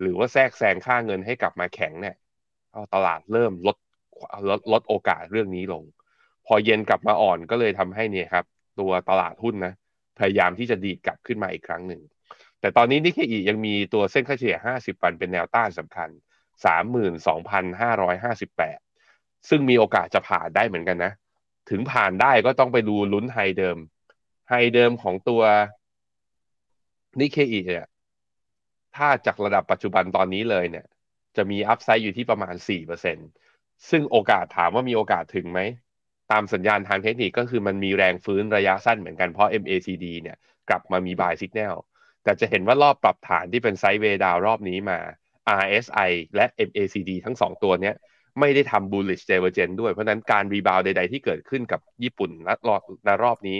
[0.00, 2.16] หรือว่าแทรกแซงค่าเงินให้กลับมาแข็งเนี่ย
[2.94, 3.76] ตลาดเริ่มลด
[4.50, 5.84] ลดลดโอกาสเรื่องนี้ลง
[6.46, 8.44] พอเยนกลับมาอ่อนก็เลยทำให้เนี่ยครับ
[8.80, 9.72] ตัวตลาดหุ้นนะ
[10.18, 12.02] พยายามที่จะดีดกลับขึ้นมาอีกครั้งหนึ่ง
[12.60, 16.08] แต่ตอนนี้นิกเกอียังมีตัวเส้นค่าเฉลี่ย 50 วันเป็นแนวต้านสำคัญ
[18.14, 21.12] 32,558 ซึ่งมีโอกาสจะผ่านได้เหมือนกันนะ
[21.70, 23.76] ถึงผ่านได้ก็ต้องไปดูลุ้น high เดิม
[24.50, 25.42] high เดิมของตัว
[27.20, 27.86] นิเคอีเนี่ย
[28.96, 30.86] ถ้าจากระดับปัจจุบันตอนนี้เลยเนี่ย
[31.36, 32.54] จะมี upside อยู่ที่ประมาณ
[33.22, 35.60] 4%ซึ่งโอกาสถามว่ามีโอกาสถึงไหม
[36.32, 40.36] ตามสัญญาณทางเทคนิคก็คือมันมีแรงฟื้นระยะสั้นเหมือนกันเพราะ MACD เนี่ย
[40.68, 41.76] กลับมามี buy สัญญาณ
[42.24, 44.98] แต่จะเห็นว่ารอบปรับฐานที่เป็น sideway down รอบนี้มา
[45.60, 47.94] RSI และ MACD ทั้งสองตัวเนี้ย
[48.40, 53.58] ไม่ได้ทำ bullish divergence ด้วย เพราะนั้นการ rebound ใด ๆ ที่เกิดขึ้นกับญี่ปุ่นณรอบณรอบนี้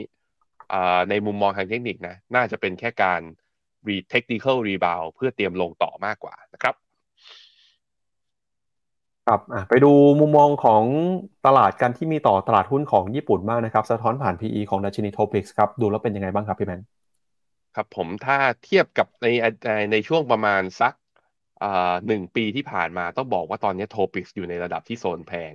[1.10, 3.20] ในมุมมองทางเทคนิคนะ น่าจะเป็นแค่การ
[3.88, 6.74] re technical rebound เพื่อเตรียมลงต่อมากกว่านะครับ
[9.28, 10.82] ครับไปดูมุมมองของ
[11.46, 16.82] ตลาดกันที่มีต่อตลาดหุ้นของญี่ปุ่นมากนะครับ สะท้อนผ่าน PE ของดัชนีโทปิกส์ครับ ดูแล้วเป็นยังไงบ้างครับพี่แมน
[17.76, 19.26] ครับผมถ้าเทียบกับใน
[19.92, 20.92] ในช่วงประมาณสัก
[22.06, 25.52] หนึ่งปีที่ผ่านมาต้องบอกว่าตอนนี้โทปิกส์อยู่ในระดับที่โซนแพง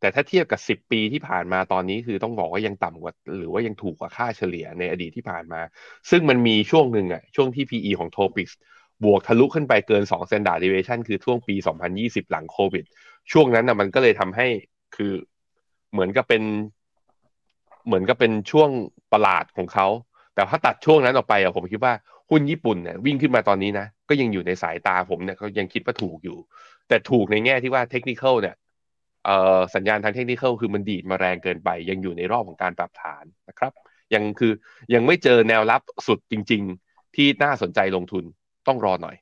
[0.00, 5.60] แต่ถ้าเทียบกับ10ปีที่ผ่านมาตอนนี้คือต้องบอกว่ายังต่ำกว่า หรือว่ายังถูกกว่าค่าเฉลี่ยในอดีตที่ผ่านมา
[6.10, 8.56] ซึ่งมันมีช่วงหนึ่งอะช่วงที่ PE ของโทปิกส์
[9.04, 11.54] บวกทะลุขึ้นไปเกิน2 standard deviation คือช่วงปี
[11.94, 12.84] 2020 หลังโควิด
[13.32, 14.46] ช่วงนั้นนะมันก็เลยทำให้
[14.96, 15.12] คือ
[15.92, 16.42] เหมือนกับเป็น
[17.86, 18.70] เหมือนกับเป็นช่วง
[19.12, 19.86] ประหลาดของเขา
[20.34, 21.92] แต่ถ้าตัดช่วงนั้นออกไปอะผมคิดว่า
[22.30, 26.38] หุ้นญี่ปุ่นเนี่ยวิ่งขึ้นมาตอนนี้นะ ก็ยังอยู่ในสายตาผมเนี่ยก็ยังคิดว่าถูกอยู่
[26.88, 28.56] แต่ถูกในแง่ที่ว่าเทคนิคเนี่ย
[29.24, 33.72] เอ่อสัญญาณทางเทคนิคคือมันดีดมาแรงเกินไป ยังอยู่ในรอบของการปรับฐานนะครับ
[34.14, 34.52] ยังคือ
[34.94, 38.24] ยังไม่เจอแนวรับสุดจริง ๆ ที่น่าสนใจลงทุน
[38.66, 39.16] ต้องรอหน่อย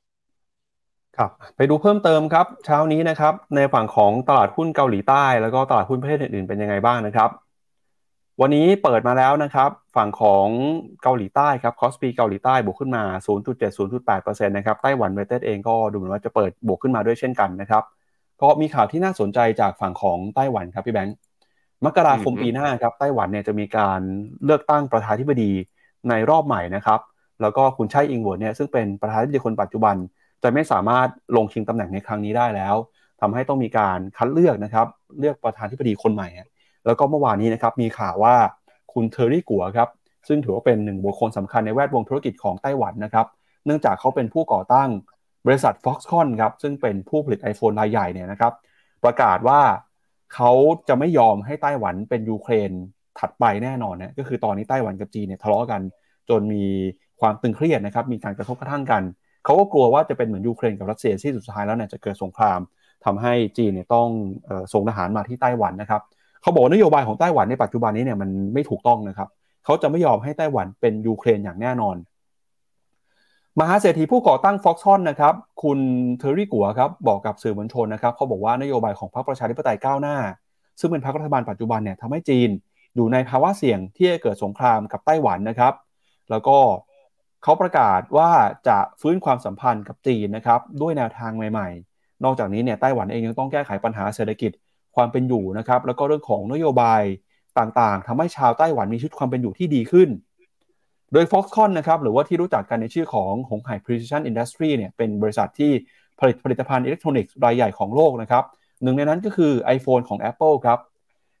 [1.17, 7.29] ครับไปดูเพิ่มเติมครับ เช้านี้นะครับในฝั่งของตลาดหุ้นเกาหลีใต้ แล้วก็ตลาดหุ้นประเทศอื่นๆเป็นยังไงบ้างนะครับ
[8.41, 10.47] วันนี้เปิดมาแล้วนะครับฝั่งของ
[11.03, 13.03] เกาหลีใต้ครับคอสปีเกาหลีใต้บวกขึ้นมา
[13.65, 17.83] 0.7-0.8%นะครับไต้หวันเวทเองก็ดูเหมือนว่าจะเปิดบวกขึ้นมาด้วยเช่นกันนะครับ
[18.41, 21.15] ก็มีข่าวที่น่าสนใจจากฝั่งของไต้หวันครับพี่แบงค์
[21.85, 24.01] มกราคมปีหน้าครับไต้หวันเนี่ยจะมีการ
[24.45, 25.51] เลือกตั้งประธานธิบดี
[26.09, 26.99] ในรอบใหม่นะครับ
[27.41, 29.95] แล้วก็คุณชัยอิงหวนเนี่ยซึ่งเป็นประธานาธิบดีคนปัจจุบัน
[30.43, 32.75] จะไม่สามารถลงชิงตำแหน่งในครั้งนี้ได้แล้ว
[33.21, 34.87] ทำให้ต้องมีการคัดเลือกนะครับ
[35.19, 36.29] เลือกประธานาธิบดีคนใหม่
[36.87, 38.35] แล้วก็เมื่อวานนี้นะครับมีข่าวว่า
[38.93, 39.89] คุณเทอร์รี่กัวครับ
[40.27, 43.25] ซึ่งถือว่าเป็นหนึ่งบุคคลสำคัญในแวดวงธุรกิจของไต้หวันนะครับ
[43.65, 44.89] เนื่องจากเขาเป็นผู้ก่อตั้ง
[45.45, 48.53] บริษัท Foxconn ครับซึ่งเป็นผู้ผลิต iPhone รายใหญ่เนี่ยนะครับ
[49.03, 49.59] ประกาศว่า
[50.33, 50.51] เขา
[50.87, 52.71] จะไม่ยอมให้ไต้หวันเป็นยูเครน
[53.19, 55.81] ถัดไปแน่นอนนะก็คือตอนนี้ไต้หวันกับจีนเนี่ยทะเลาะกัน
[56.29, 56.65] จนมี
[57.21, 59.03] ความตึงเครียดนะครับมีการกระทบกระทั่งกัน
[59.45, 62.59] เขาก็กลัวว่าจะเป็นเหมือนยูเครนกับรัสเซียที่สุดท้ายแล้วเนี่ยจะเกิดสงคราม
[63.05, 64.07] ทำให้จีนเนี่ยต้อง
[64.73, 66.01] ส่งทหารมาที่ไต้หวันนะครับ
[66.47, 69.27] เขาบอกนโยบายของไต้หวันในปัจจุบันนี้เนี่ยมันไม่ถูกต้องนะครับ
[69.65, 71.95] เขาจะไม่ยอมให้ไต้หวันเป็นยูเครนอย่างแน่นอน
[73.59, 75.33] มหาเศรษฐีผู้ก่อตั้ง Foxconn นะครับ
[75.63, 75.79] คุณ
[76.17, 80.17] เทอร์รี่กัวครับบอกกับสื่อมวลชนนะครับเขาบอกว่านโยบายของพรรคประชาธิปไตยก้าวหน้า
[80.79, 82.49] ซึ่งเป็นพรรครัฐบาลปัจจุบันเนี่ยทำให้จีน
[82.95, 85.73] อยู่ในภาวะเสี่ยงที่จะเกิดสงครามกับไต้หวันนะครับ
[86.29, 86.57] แล้วก็
[87.43, 88.29] เขาประกาศว่า
[88.67, 94.51] จะฟื้นความสัมพันธ์กับจีนนะครับด้วยแนวทางใหม่ ๆ นอกจากนี้เนี่ยไต้หวันเองยังต้องแก้ไขปัญหาเศรษฐกิจ
[94.97, 97.01] ความเป็นอยู่นะครับ แล้วก็เรื่องของนโยบาย
[97.59, 100.09] ต่างๆทำให้ชาวไต้หวันมีชีวิตความเป็นอยู่ที่ดีขึ้น
[101.13, 105.71] โดย Foxconn นะครับหรือว่าที่รู้จักกันในชื่อของหงไห Precision Industry เนี่ยเป็นบริษัทที่
[106.19, 108.43] ผลิตผลิตภัณฑ์อิเล็กทรอนิกส์รายใหญ่ของโลกนะครับ
[108.83, 110.79] หนึ่งในนั้นก็คือ iPhone ของ Apple ครับ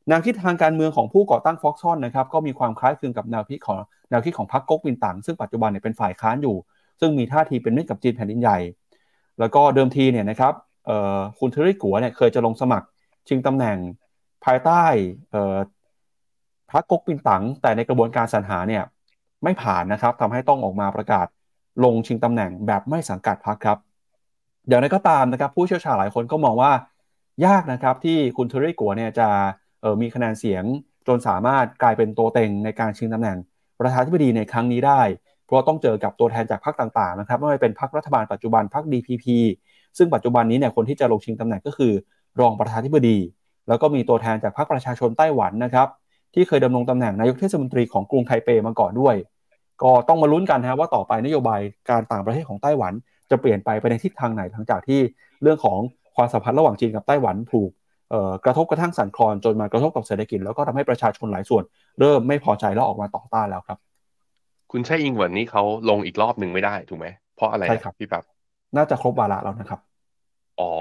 [0.07, 3.77] แนวคิดทางการเมืองของผู้ก่อตั้ง Foxconn นะครับก็มีความคล้ายคลึงกับแนวคิดของ
[4.09, 6.55] แนวคิดของพรรคก๊กมินตั๋งซึ่งปัจจุบันเนี่ยเป็นฝ่ายค้านอยู่
[6.99, 8.57] ซึ่งมีท่าทีเป็นมิตรกับจีนแผ่นดินใหญ่
[9.39, 10.53] แล้วก็เดิมทีเนี่ยนะครับ
[11.39, 12.87] คุณเทอรี่กัวเนี่ยเคยจะลงสมัคร
[13.29, 13.77] ชิงตำแหน่ง
[14.45, 14.83] ภายใต้
[16.71, 18.83] พรรคก๊กมินตัง แต่ในกระบวนการสรรหาเนี่ย
[19.43, 21.27] ไม่ผ่านนะครับทำให้ต้องออกมาประกาศ
[21.83, 23.77] ลงชิงตำแหน่งแบบไม่สังกัดพรรคครับ
[24.67, 26.71] อย่างไรก็ตามนะครับ ผู้เชี่ยวชาญหลายคนก็มองว่า
[27.45, 29.27] ยากนะครับที่คุณเทอรี่กัวเนี่ยจะ
[30.01, 30.63] มีคะแนนเสียง
[31.07, 33.37] จนสามารถกลายเป็นตัวเต็งในการชิงตำแหน่ง
[33.79, 35.01] ประธานาธิบดีในครั้งนี้ได้
[35.45, 39.25] เพราะต้องเจอกับตัวแทนจากพรรคต่างๆนะครับไม่ว่าเป็นพรรครัฐบาลปัจจุบันพรรค DPP
[39.97, 41.93] ซึ่งปัจจุบันนี้เนี่ยคนที่จะลงชิงตำแหน่งก็คือ
[42.39, 43.17] รองประธานาธิบดี
[43.67, 45.87] แล้วก็มีตัวแทนจากพรรคประชาชนไต้หวันนะครับ
[46.33, 49.15] ที่เคยดำรงตำแหน่งนายกเทศมนตรีของกรุงไทเปมาก่อนด้วย
[49.83, 52.93] ก็ต้องมาลุ้นกันนะว่าต่อไปนโยบายการต่างประเทศของไต้หวัน
[53.29, 54.99] จะเปลี่ยนไปไปในทิศทางไหนหลังจากที่
[55.41, 55.77] เรื่องของ
[56.15, 57.69] ความสัมพันธ์ระหว่างจีนกับไต้หวันถูก
[58.45, 61.63] กระทบกระทั่งสั่นคลอนจนมากระทบกับเศรษฐกิจแล้วก็ทำให้ประชาชนหลายส่วน
[61.99, 63.77] เริ่มไม่พอใจแล้วออกมาต่อต้านแล้วครับ
[64.71, 68.23] คุณไช่อิงเหวินนี้เขาลงอีกรอบหนึ่งไม่ได้ถูกไหมเพราะอะไรใช่ครับพี่ปั๊บ
[68.75, 69.79] น่าจะครบวาระแล้วนะครับ
[70.59, 70.71] อ๋อ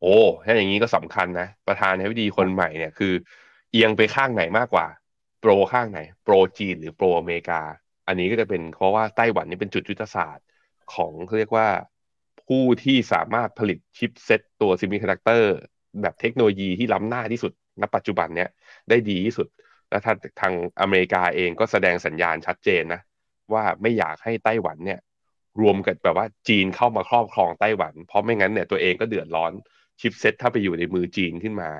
[0.00, 3.12] โอ้ถ้าอย่างนี้ก็สำคัญนะ ประธานาธิบดีคนใหม่เนี่ยคือ
[3.70, 4.86] เอียงไปข้างไหนมากกว่า
[5.40, 7.60] pro ข้างไหน pro จีนหรือ pro อเมริกา
[8.06, 10.46] อันนี้ก็จะเป็นเพราะว่าไต้หวันนี่เป็นจุดยุทธศาสตร์
[10.94, 11.68] ของเขาเรียกว่า
[12.46, 15.52] ผู้ที่สามารถผลิต chipset ตัว semiconductor
[16.02, 18.48] แบบเทคโนโลยีที่ล้ำหน้าที่สุดณปัจจุบันเนี้ย
[18.88, 19.46] ได้ดีที่สุด
[19.90, 23.00] และทาทางอเมริกาเองก็แสดงสัญญาณชัดเจนนะ
[23.52, 25.00] ว่าไม่อยากให้ไต้หวันเนี่ย
[25.60, 29.52] รวมกันแบบว่าจีนเข้ามาครอบครองไต้หวัน เพราะไม่งั้นเนี่ยตัวเองก็เดือดร้อน
[30.00, 31.70] ชิปเซ็ตถ้าไปอยู่ในมือจีนขึ้นมา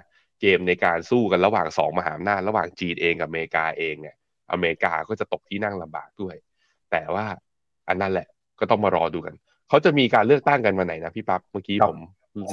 [0.40, 4.16] เกมในการสู้กันระหว่างสองมหาอำนาจระหว่างจีนเองกับอเมริกาเองเนี่ย
[4.52, 6.34] อเมริกาก็จะตกที่นั่งลำบากด้วย
[6.90, 7.26] แต่ว่า
[7.88, 8.28] อันนั้นแหละ
[8.60, 9.34] ก็ต้องมารอดูกัน
[9.68, 11.98] เขาจะมีการเลือกตั้งกันวันไหนนะพี่ปั๊บเมื่อกี้ผม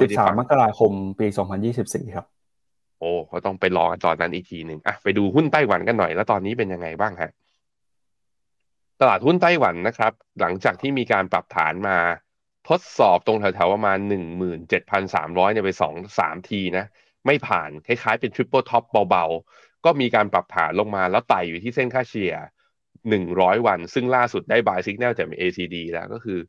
[0.02, 2.26] สิบสามมกราคมปีสองพันยี่สิบสี่ครับ
[3.00, 7.32] โอ้ก็ต้องไปรอกันตอนนั้นอีกทีหนึ่งอะไปดูหุ้นไต้หวันกันหน่อย แล้วตอนนี้เป็นยังไงบ้างฮะ
[9.00, 10.12] ตลาดหุ้นไต้หวันนะครับ
[10.42, 11.98] หลังจากที่มีการปรับฐานมา
[12.70, 16.86] ทดสอบตรงแถวๆประมาณหนึ่งหมื่นเจ็ดพันสามร้อยเนี่ยไปสองสามทีนะ
[17.26, 22.36] ไม่ผ่านคล้ายๆเป็น triple top เบาๆ ก็มีการปรับฐานลงมาแล้วไต่อยู่ที่เส้นค่าเฉลี่ย
[23.10, 26.40] หนึ่งร้อยวัน ซึ่งล่าสุดได้บายสัญญาณจาก ACD แล้วก็คือ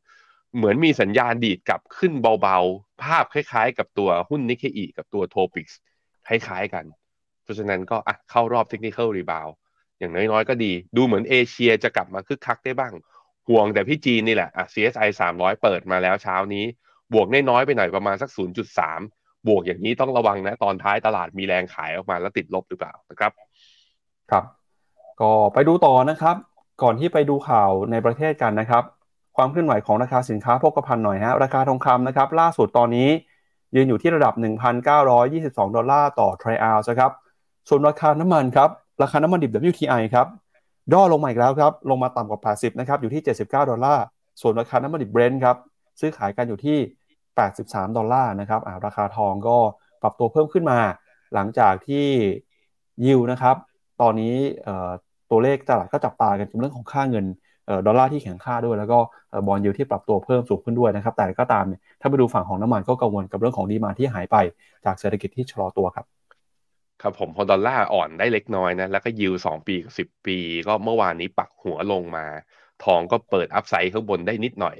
[0.55, 5.79] เหมือนมีสัญญาณดีดกลับขึ้นเบาๆ ภาพคล้ายๆ กับตัวหุ้นนิเคอีกับตัว TOPIX
[6.27, 6.85] คล้ายๆกัน
[7.43, 9.47] เพราะฉะนั้นก็อะเข้ารอบ technical rebound
[9.99, 12.93] อย่างน้อยๆ ก็ดี ดูเหมือนเอเชียจะกลับมาคึกคักได้บ้าง
[13.49, 16.65] ห่วงแต่พี่จีนนี่แหละอะ CSI 300 เปิดมาแล้วเช้านี้
[17.13, 18.29] บวกน้อยไปหน่อยประมาณสัก
[18.87, 23.31] 0.3 บวกอย่างนี้ต้องระวังนะ ตอนท้ายตลาดมีแรงขายออกมาแล้วติดลบหรือเปล่านะครับ
[24.31, 24.43] ครับ
[25.21, 26.35] ก็ไปดูต่อนะครับ
[26.83, 28.83] ก่อนที่ไปดูข่าวในประเทศกันนะครับ
[29.37, 33.09] ความเคลื่อนไหวของราคาสินค้าโภคภัณฑ์หน่อยฮะราคาทองคำนะครับ ล่าสุดตอนนี้
[33.75, 34.33] ยืนอยู่ที่ระดับ
[35.05, 37.11] 1,922 ดอลลาร์ต่อทรอยออนซ์นะครับ
[37.69, 38.69] ส่วนราคาน้ำมันครับ
[39.01, 40.27] ราคาน้ำมันดิบ WTI ครับ
[40.93, 44.03] ย่อลงมาอีกแล้วครับ ลงมาต่ำกว่า 80 นะครับ อยู่ที่ 79 ดอลลาร์
[44.41, 45.55] ส่วนราคาน้ำมันดิบเบรนท์ครับ
[45.99, 46.77] ซื้อขายกันอยู่ที่
[47.37, 49.57] 83 ดอลลาร์นะครับราคาทองก็
[50.01, 50.79] ปรับตัวเพิ่มขึ้นมา
[51.33, 52.07] หลังจากที่
[53.05, 53.55] ยิวนะครับ
[54.01, 54.35] ตอนนี้
[55.31, 57.25] ตัวเลขตลาดก็จับตากันเรื่องของค่าเงิน
[57.85, 58.99] ดอลลาร์ที่แข็งค่าด้วย แล้วก็
[59.47, 61.65] บอลยิวที่ปรับตัวเพิ่มสูงขึ้นด้วยนะครับ แต่ก็ตาม
[62.01, 64.35] ถ้าไปดูฝั่งของน้ำมันก็กังวลกับเรื่องของดีมาที่หายไป
[64.85, 66.05] จากเศรษฐกิจที่ชะลอตัวครับ
[67.05, 70.37] ครับผมพอดอลลาร์อ่อนได้เล็กน้อยนะ แล้วก็ยิวสองปีกับสิบปี
[70.67, 72.25] ก็เมื่อวานนี้ปักหัวลงมา
[72.83, 74.77] ทองก็เปิดอัพไซด์ข้างบนได้นิดหน่อย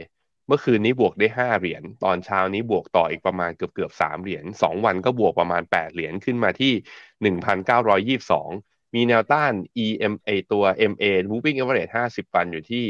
[0.48, 6.74] เมื่อคืนนี้บวกได้ห้าเหรียญตอนเช้านี้บวกต่ออีกประมาณเกือบเกือบสามเหรียญสองวันก็บวกประมาณแปดเหรียญขึ้นมาที่
[7.22, 8.50] หนึ่งพันเก้าร้อยยี่สอง
[8.96, 9.54] มีแนวต้าน
[9.86, 12.86] EMA ตัว MA Moving Average ห้าสิบวันอยู่ที่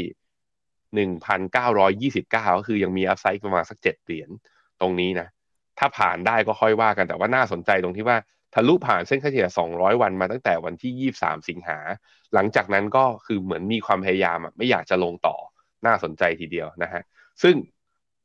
[0.96, 4.30] หนึ่งพันเก้าร้อยยี่สิบเก้าก็คือยังมีอัพไซด์ประมาณสักเจ็ดเหรียญ
[4.82, 5.28] ตรงนี้นะ
[5.80, 8.18] ถ้าผ่านได้ก็ค่อยว่ากันแต่ว่าน่าสนใจตรงที่ว่า
[8.56, 11.80] ทะลุผ่านเส้นค่าเฉลี่ย 200 วันมาตั้งแต่วันที่ 23 สิงหา
[12.34, 15.36] หลังจากนั้นก็คือเหมือนมีความพยายามไม่อยากจะลงต่อ
[15.86, 17.02] น่าสนใจทีเดียวนะฮะ
[17.44, 17.56] ซึ่ง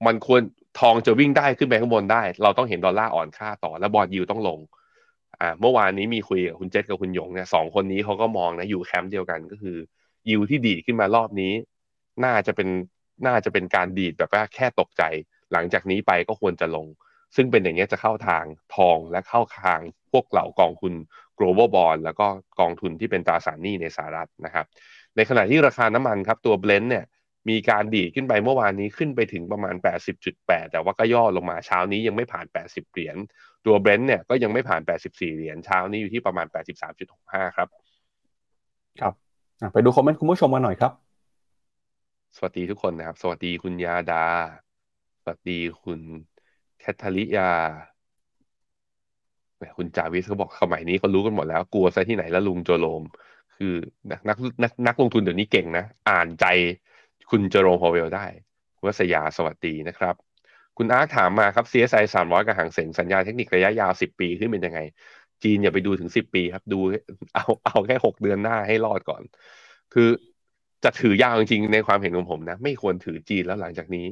[0.07, 0.43] มันควร
[0.81, 4.59] ทองจะวิ่งได้ขึ้นไปข้างบนได้ เราต้องเห็นดอลลาร์อ่อนค่าต่อ และบอลยูต้องลง
[5.41, 9.77] อ่า เมื่อวานนี้มีคุยกับคุณเจษกับคุณหยงเนี่ยสองคนนี้เขาก็มองนะอยู่แคมป์เดียวกันก็คือ
[10.31, 11.53] ยูที่ดีขึ้นมารอบนี้
[12.25, 12.69] น่าจะเป็น
[13.27, 15.03] น่าจะเป็นการดีดแบบว่าแค่ตกใจ
[15.53, 16.87] หลังจากนี้ไปก็ควรจะลง
[17.37, 18.45] ซึ่งเป็นอย่างนี้จะเข้าทาง
[18.77, 19.79] ทองและเข้าทาง
[20.13, 20.93] พวกเหล่ากองทุน
[21.39, 22.27] global bond แล้วก็
[22.61, 24.67] กองทุนที่เป็นตราสารหนี้ในสหรัฐนะครับ
[25.17, 27.05] ในขณะที่ราคาน้ำมันครับตัวเบรนท์เนี่ย
[27.51, 29.75] มีการดีดขึ้นไปเมื่อวานนี้ขึ้นไปถึงประมาณ
[30.25, 33.17] 80.8 แต่ว่าก็ย่อลงมาเช้านี้ยังไม่ผ่าน 80 เหรียญ
[33.67, 36.47] ตัวเบรนท์เนี่ยก็ยังไม่ผ่าน 84 เหรียญเช้านี้อยู่ที่ประมาณ
[37.01, 37.69] 83.65 ครับ
[39.01, 39.15] ครับ
[39.73, 40.93] ไปดูคอมเมนต์คุณผู้ชมมาหน่อยครับ
[42.37, 44.27] สวัสดีทุกคนนะครับ สวัสดีคุณยาดา
[45.23, 46.01] สวัสดีคุณ
[46.81, 47.51] แคทริยา
[49.79, 53.03] คุณจาวิสเขาบอกสมัยนี้เขารู้กันหมดแล้ว กลัวซะที่ไหนแล้วลุงโจโรม
[53.57, 53.75] คือ
[54.11, 56.47] นักนักนักนักลงทุนเดี๋ยวนี้เก่งนะ อ่านใจ
[57.31, 58.27] คุณเจโรมพอเวลได้
[58.85, 60.15] วัสยาสวัสดีนะครับ
[60.77, 64.81] คุณอาร์คถามมาครับ CSI 300 กับหางเสงสัญญาเทคนิคระยะยาว 10 ปีขึ้นเป็นยังไง
[65.43, 66.79] จีนอย่าไปดูถึง 10 ปีครับ ดู
[67.35, 69.23] เอาเอาแค่ 6 เดือนหน้าให้รอดก่อน
[69.95, 70.09] คือ
[70.85, 74.07] จะถือยาวจริงๆในความเห็นของผมนะ ไม่ควรถือจีนแล้วหลังจากนี้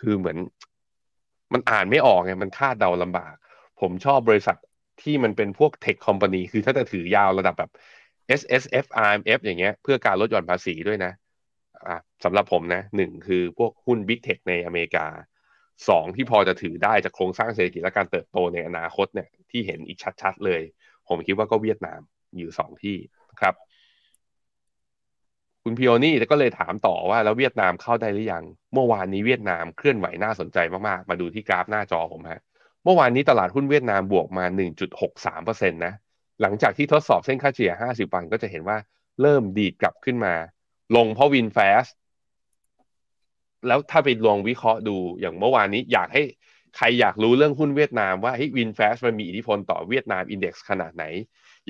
[0.00, 0.36] คือเหมือน
[1.54, 3.34] มันอ่านไม่ออกไงมันคาดเดาลำบาก
[3.80, 4.56] ผมชอบบริษัท
[5.02, 7.70] ที่มันเป็นพวกเทคคอมพานีคือถ้าจะถือยาวระดับแบบ
[8.40, 11.12] S S F R M F อย่างเงี้ย เพื่อการลดหย่อนภาษีด้วยนะ
[11.86, 15.06] อ่าสำหรับผมนะหนึ่งคือพวกหุ้นบิ๊กเทคในอเมริกา
[15.88, 20.62] สองที่พอจะถือได้จากโครงสร้างเศรษฐกิจและการเติบโตในอนาคตเนี่ยที่เห็นอีกชัดๆเลย
[21.08, 22.00] ผมคิดว่าก็เวียดนาม
[22.36, 22.96] อยู่สองที่
[25.66, 28.44] คุณพิโอนี่ก็เลยถามต่อว่าแล้วเวียดนามเข้าได้หรือยัง
[28.74, 30.58] เมื่อวานนี้เวียดนามเคลื่อนไหวน่าสนใจ
[30.88, 32.40] มาก ๆ มาดูที่กราฟหน้าจอผมฮะ
[32.84, 34.44] เมื่อวานนี้ตลาดหุ้นเวียดนามบวกมา
[35.08, 35.94] 1.63%นะ
[36.42, 38.78] หลังจากที่ทดสอบเส้นค่าเฉลี่ย 50 วันก็จะเห็นว่า
[39.20, 40.34] เริ่มดีดกลับขึ้นมา
[40.96, 41.86] ลงเพราะ VinFast
[43.66, 46.22] แล้วถ้าไปลองวิเคราะห์ดูอย่างเมื่อวานนี้อยากให้
[46.76, 51.04] ใครอยากรู้เรื่องหุ้นเวียดนามว่าไอ้ VinFast มันมีอิทธิพลต่อเวียดนาม Index ขนาดไหน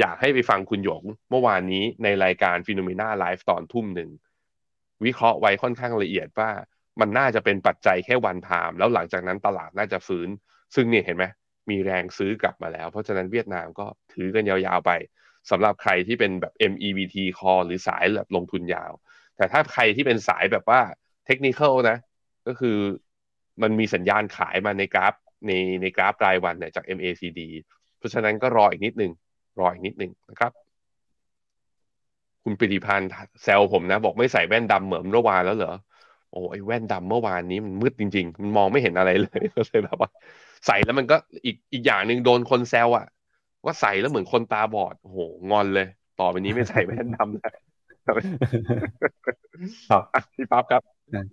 [0.01, 4.11] อยากให้ไปฟังคุณหยงเมื่อวานนี้ในรายการ FINNOMENA Live ตอนทุ่มหนึ่ง
[5.05, 6.51] วิเคราะห์ไว้ค่อนข้างละเอียดว่า
[7.01, 10.28] มันน่าจะเป็นปัจจัยแค่วันไทม์แล้วหลังจากนั้นตลาดน่าจะฟื้น
[10.74, 11.24] ซึ่งเนี่ยเห็นไหม
[11.70, 14.90] มีแรงซื้อกลับมาแล้ว เพราะฉะนั้นเวียดนามก็ถือกันยาวๆไป
[15.51, 18.92] สำหรับใครที่เป็นแบบ MEVT call หรือสายแบบลงทุนยาว
[19.36, 20.80] แต่ถ้าใครที่เป็นสายแบบว่า
[21.26, 21.99] เทคนิคนะ
[22.47, 22.78] ก็คือ
[23.62, 25.14] มันมีสัญญาณขายมาในกราฟ
[25.47, 27.40] ในในกราฟรายวันเนี่ยจาก MACD
[27.99, 29.12] เพราะฉะนั้นก็รออีกนิดนึง
[29.59, 30.52] รออีกนิดหนึ่งนะครับ
[32.44, 33.09] คุณปิติพันธ์
[33.42, 35.74] แซวผมนะ บอกไม่ใส่แว่นดำเหมือนเมื่อวานแล้วเหรอ
[36.30, 40.11] โอ้ไอ้แว่นดำเมื่อวานนี้มันมืดจริง ๆ มันมองไม่เห็นอะไรเลยก็เลยแบบว่า
[40.66, 43.07] ใส่แล้วมันก็อีกอีกอย่างหนึ่งโดนคนแซวอะ
[43.64, 45.18] ว่าใส่แล้วเหมือนคนตาบอดโอ้โห
[45.50, 45.86] งอนเลย
[46.20, 47.52] ต่อไปนี้ไม่ใส่แว่นดำแล้ว
[49.90, 50.82] ครับอะพี่ปั๊บครับ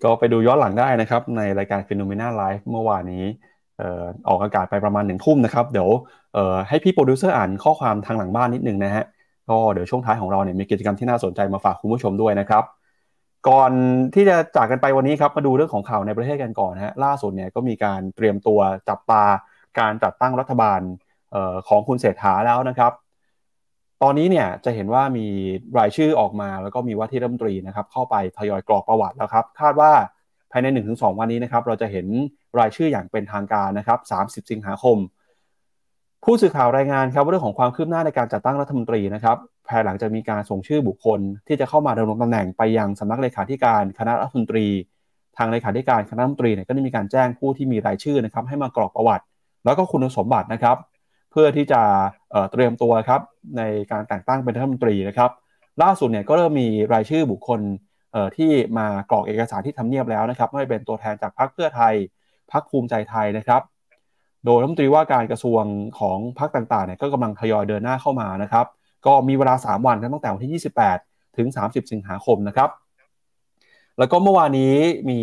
[0.04, 5.90] ก็ไปดูย้อนหลังได้นะครับ ในรายการ p h e n o m e n a Live เมื่อวานนี้เออกอากาศไปประมาณหนึ่งทุ่มนะครับ เดี๋ยว
[6.68, 9.06] ให้พี่โปรดิวเซอร์อ่านข้อความทางหลังบ้านนิดนึงนะฮะ
[9.50, 12.64] ก็เดี๋ยวช่วงท้ายของเราเนี่ยมีกิจกรรมที่น่าสนใจมาฝากคุณผู้ชมด้วยนะครับ
[13.50, 13.72] ก่อน
[14.14, 18.60] ที่จะจากกันไปวันนี้ครับมาดูเรื่องของข่าวในประเทศกันก่อนนะฮะล่าสุดเนี่ยก็มีการเตรียมตัว
[18.90, 19.24] จับตา
[19.80, 20.80] การจัดตั้งรัฐบาล
[21.36, 22.92] ออของคุณเศรษฐาแล้วนะครับ
[24.04, 25.28] ตอนนี้เนี่ยจะเห็นว่ามี
[25.78, 29.92] รายชื่อออกมาแล้วก็มีว่าที่รัฐมนตรีนะครับเข้าไปทยอยกรอกประวัติแล้วครับ คาดว่า
[30.52, 32.08] ภายใน 1-2 วันนี้นะครับเราจะเห็น
[32.60, 34.98] รายชื่ออย่างเป็นทางการนะครับ 30 สิงหาคม
[36.24, 39.38] ผู้สื่อข่าวรายงานครับว่าเรื่องของความคืบหน้าในการจัดตั้งรัฐมนตรีนะครับ
[39.68, 44.68] ภายหลังจากมีการส่งชื่อบุคคล ที่จะเข้ามาดำรงตำแหน่งไปยังสำนักเลขาธิการคณะรัฐมนตรี
[45.38, 49.24] ทางเลขาธิการคณะรัฐมนตรีเนี่ยก็ได้มีการแจ้งผู้ที่มีรายชื่อนะครับให้มากรอกประวัติ
[49.66, 50.78] แล้วก็คุณสมบัตินะครับ
[51.32, 51.82] เพื่อที่จะ
[52.32, 53.22] เเตรียมตัวครับ
[53.58, 55.32] ในการแต่งตั้งเป็นรัฐมนตรีนะครับ
[55.84, 57.60] ล่าสุดเนี่ยก็เริ่มมีรายชื่อบุคคล
[58.38, 61.94] ที่มากรอกเอกสารที่ทำเนียบแล้วนะครับไม่ว่าเป็นตัวแทนจากพรรคเพื่อไทย
[62.54, 63.62] พรรคภูมิใจไทยนะครับ
[64.46, 65.64] โดยรัฐมนตรีว่าการกระทรวง
[66.00, 68.66] ของพรรคต่างๆเนี่ยก็กำลังทยอยเดินหน้าเข้ามานะครับ
[69.06, 70.62] ก็มีเวลา 3 วันตั้งแต่วันที่
[70.96, 72.70] 28 ถึง 30 สิงหาคมนะครับ
[74.00, 74.76] แล้วก็เมื่อวานนี้
[75.10, 75.20] มี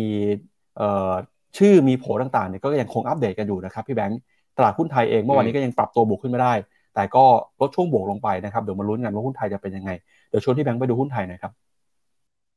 [1.57, 4.19] ชื่อมีโผต่างๆเนี่ยก็ยังคงอัปเดตกันอยู่นะครับพี่แบงค์
[4.57, 6.53] ตลาดหุ้นไทยเองเมื่อวานนี้ก็ยังปรับตัวบวกขึ้นไม่ได้
[6.95, 7.25] แต่ก็
[7.61, 9.91] ลดช่วงบวกลงไปนะครับเดี๋ยวมาลุ้นกันว่าหุ้นไทยจะเป็นยังไง
[10.29, 11.51] เดี๋ยวชวนที่แบงค์ไปดูหุ้นไทยนะครับ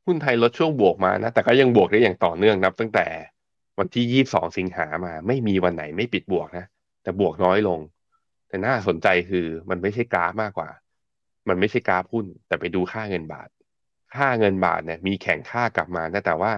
[0.06, 3.06] หุ้นไทยลดช่วงบวกมานะแต่ก็ยังบวกได้อย่างต่อเนื่องนับตั้งแต่
[3.82, 6.66] วันที่ยี่สองสิงหามา ไม่มีวันไหนไม่ปิดบวกนะ
[7.02, 7.80] แต่บวกน้อยลง
[8.48, 10.68] แต่น่าสนใจคือมันไม่ใช่กราฟมากกว่า
[11.48, 13.48] มันไม่ใช่กราฟหุ้น แต่ไปดูค่าเงินบาท
[14.14, 16.52] ค่าเงินบาทเนี่ยมีแข่งค่ากลับมานะแต่ว่า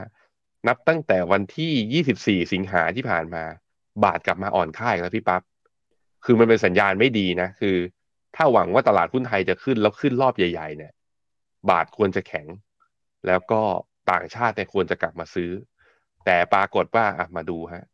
[0.69, 3.45] นับตั้งแต่วันที่ยี่สิบสี่สิงหาที่ผ่านมา
[4.05, 5.43] บาทกลับมาอ่อนค่าอีกแล้วพี่ปับ๊บ
[6.25, 7.77] คือมันเป็นสัญญาณไม่ดีนะ คือ
[8.37, 10.93] ถ้าหวังว่าตลาดหุ้นไทยจะขึ้นแล้วขึ้นรอบใหญ่ๆเนี่ย
[11.71, 12.47] บาทควรจะแข็ง
[13.27, 13.61] แล้วก็
[14.11, 15.51] ต่างชาติเนี่ยควรจะกลับมาซื้อ
[16.25, 17.85] แต่ปรากฏว่าอะมาดูฮะ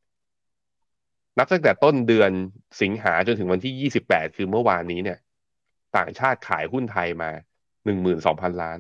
[1.39, 2.31] นับตั้งแต่ต้นเดือน
[2.83, 5.19] สิงหาจนถึงวันที่ 28 คือเมื่อวานนี้เนี่ย
[5.97, 7.31] ต่างชาติขายหุ้นไทยมา
[7.97, 8.79] 12,000 ล้าน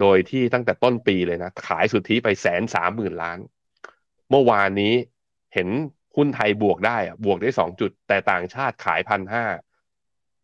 [0.00, 3.38] โดยที่ตั้งแต่ต้นปีเลยนะ ขายสุทธิไปแสนสามหมื่นล้าน
[4.30, 4.94] เมื่อวานนี้
[5.54, 5.68] เห็น
[6.16, 9.44] หุ้นไทยบวกได้บวกได้สองจุด แต่ต่างชาติขายพันห้า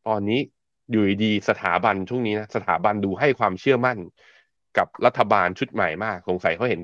[0.06, 0.40] ตอนนี้
[0.90, 3.98] อยู่ดีสถาบันช่วงนี้นะสถาบันดูให้ความเชื่อมั่น
[4.78, 6.80] กับรัฐบาลชุดใหม่มากสงสัยเขาเห็น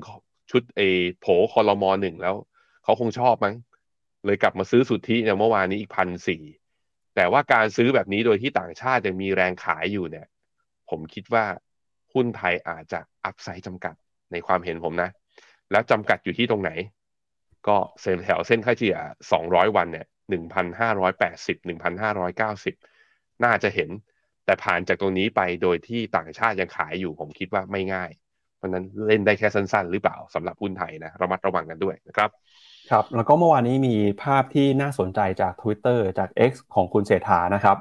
[0.51, 0.81] ชุดเอ
[1.19, 2.35] โผคอรมอหนึ่งแล้ว
[2.83, 3.55] เขาคงชอบมั้ง
[4.25, 6.43] เลยกลับมาซื้อสุทธิเนี่ยเมื่อวานนี้อีกพันสี่
[7.15, 10.27] แต่ว่าการซื้อแบบนี้โดยที่ต่างชาติยังมีแรงขายอยู่เนี่ย
[10.89, 11.45] ผมคิดว่า
[12.13, 13.95] หุ้นไทยอาจจะอัพไซด์จำกัด
[14.31, 15.09] ในความเห็นผมนะ
[15.71, 16.71] แล้วจำกัดอยู่ที่ตรงไหน
[17.67, 18.97] ก็เส้นแถวเส้นค่าเฉลี่ย
[19.35, 20.07] 200 วันเนี่ย
[20.87, 23.89] 1,580 1,590 น่าจะเห็น
[24.45, 28.09] แต่ผ่านจากตรงนี้ไปโดยที่ต่างชาติยังขายอยู่ ผมคิดว่าไม่ง่าย
[28.57, 32.29] เพราะนั้นเล่นได้แค่สั้นๆ หรือเปล่าสำหรับหุ้นไทยนะระมัดระวังกันด้วยนะครับ
[32.91, 37.77] ครับแล้วก็เมื่อวานนี้มีภาพที่น่าสนใจจาก Twitter จาก X ของคุณเศรษฐานะครับ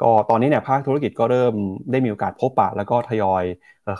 [0.00, 1.54] ก็ตอนนี้เนี่ยภาคธุรกิจก็เริ่ม
[1.90, 3.44] ได้มีโอกาสพบปะ แล้วก็ทยอย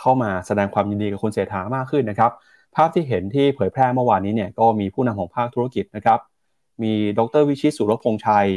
[0.00, 2.30] เข้ามาแสดงความยินดีกับคุณเศรษฐามากขึ้นนะครับ
[2.76, 6.18] ภาพที่เห็นที่เผยแพร่เมื่อวานนี้เนี่ยก็มีผู้นำของภาคธุรกิจนะครับ
[6.82, 8.48] มีดรวิชิตสุรพงษ์ชัย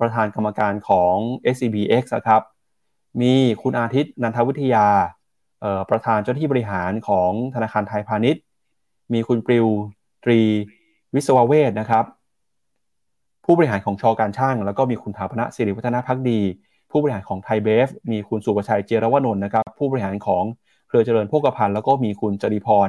[0.00, 1.14] ประธานกรรมการของ
[1.54, 2.42] SCBX นะครับ
[3.20, 4.86] มีคุณอาทิตย์นันทวิทยา
[5.90, 8.42] ประธานเจ้าที่บริหารของธนาคารไทยพาณิชย์
[9.12, 9.66] มีคุณปริว
[10.24, 10.40] ตรี
[11.14, 12.04] วิศวเวศนะครับ
[13.44, 16.40] ผู้บริหารของชอการช่าง แล้วก็มีคุณถาพนะสิริวัฒนาพักดี
[16.90, 20.44] ผู้บริหารของไทยเบฟ มีคุณสุประชัยเจรวนนท์นะครับ ผู้บริหารของ
[20.88, 22.88] เครือเจริญโภคภัณฑ์แล้วก็มีคุณจริพร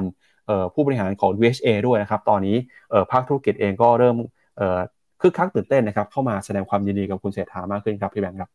[0.74, 2.56] ผู้บริหารของ VHA ด้วยนะครับ ตอนนี้
[3.12, 4.16] ภาคธุรกิจเองก็เริ่ม
[5.20, 8.50] คึกคักตื่นเต้นนะครับ เข้ามาแสดงความยินดีกับคุณเศรษฐามากขึ้นครับพี่แบงค์ครับ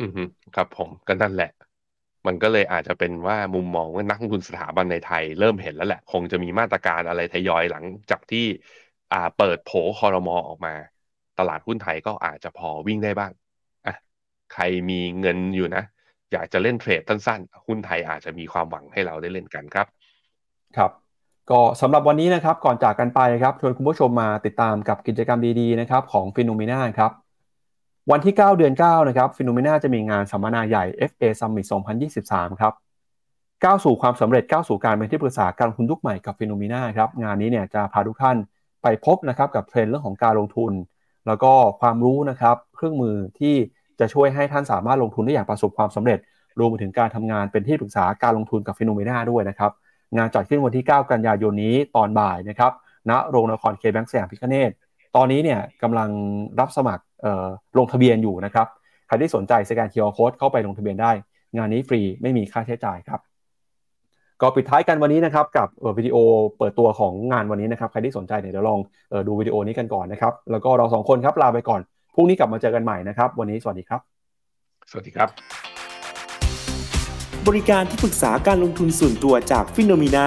[0.00, 0.10] อืม
[0.54, 1.50] ครับผมก็นั่นแหละ
[2.26, 8.46] มันก็เลยอาจจะเป็นว่ามุมมองว่านักลงทุนสถาบันในไทยเริ่มเห็นแล้วแหละ คงจะมีมาตรการอะไรทยอยหลังจากที่
[9.12, 9.68] อ่าเปิดโผ
[9.98, 10.74] คอรมอออกมา
[11.38, 13.32] ตลาดหุ้นไทยก็อาจจะพอวิ่งได้บ้าง
[13.86, 13.94] อะ
[14.52, 15.82] ใครมีเงินอยู่นะ
[16.32, 19.86] อยากจะเล่น trade สั้นๆ หุ้นไทยอาจจะมีความหวังให้เราได้เล่นกันครับ
[20.76, 20.90] ครับ
[21.50, 27.10] ก็สำหรับวันนี้นะครับก่อนจากกันไปครับชวนคุณผู้ชมมาติดตามกับกิจกรรมดีๆนะครับของ FINNOMENA ครับ
[28.10, 31.66] วันที่ 9 เดือน 9 นะครับ FINNOMENA จะมีงานสัมมนาใหญ่ FA Summit
[32.12, 32.72] 2023 ครับ
[33.64, 38.36] ก้าวสู่ความสำเร็จก้าวสู่การเป็นที่ปรึกษาการลงทุนยุคใหม่กับ FINNOMENA ครับงานนี้เนี่ยจะพาทุกท่าน
[38.82, 40.72] ไปพบนะครับกับเทรนด์เรื่องของการลงทุน
[41.26, 43.54] แล้วก็ความรู้นะครับเครื่องมือที่
[44.00, 46.18] จะช่วยให้ท่านสามารถลงทุนได้อย่างประสบความสำเร็จ
[46.58, 49.72] รวมไปถึงการทำงานเป็นที่ปรึกษาการลงทุนกับ FINNOMENA ด้วยนะครับ
[50.16, 52.72] งานจัดขึ้นวันที่ 9 กันยายนนี้ตอนบ่ายนะครับ
[53.10, 54.70] ณโรงละคร KBank สยามพิฆเนศ
[55.16, 56.10] ตอนนี้เนี่ยกำลัง
[56.60, 57.04] รับสมัคร
[57.78, 58.66] ลงทะเบียนอยู่นะครับ
[59.06, 61.10] ใครที่สนใจสแกน QR code เข้าไปลงทะเบียนได้
[61.56, 63.20] งานนี้ฟรีไม่มีค่าใช้จ่ายครับ
[64.40, 66.16] ก็ปิดท้ายกันวันนี้นะครับ กับวิดีโอ
[66.58, 68.78] เปิดตัวของงานวันนี้นะครับ ใครที่สนใจเนี่ยเดี๋ยวลอง
[69.12, 71.80] ออดูวิดีโอนี้กันก่อนนะครับ แล้วก็เราสองคนครับลาไปก่อน
[72.14, 74.00] พรุ่งนี้กลับมาเจอกันใหม่นะครับ วันนี้สวัสดีครับ
[74.90, 75.28] สวัสดีครับ
[77.48, 80.26] บริการที่ปรึกษาการลงทุนส่วนตัวจาก FINNOMENA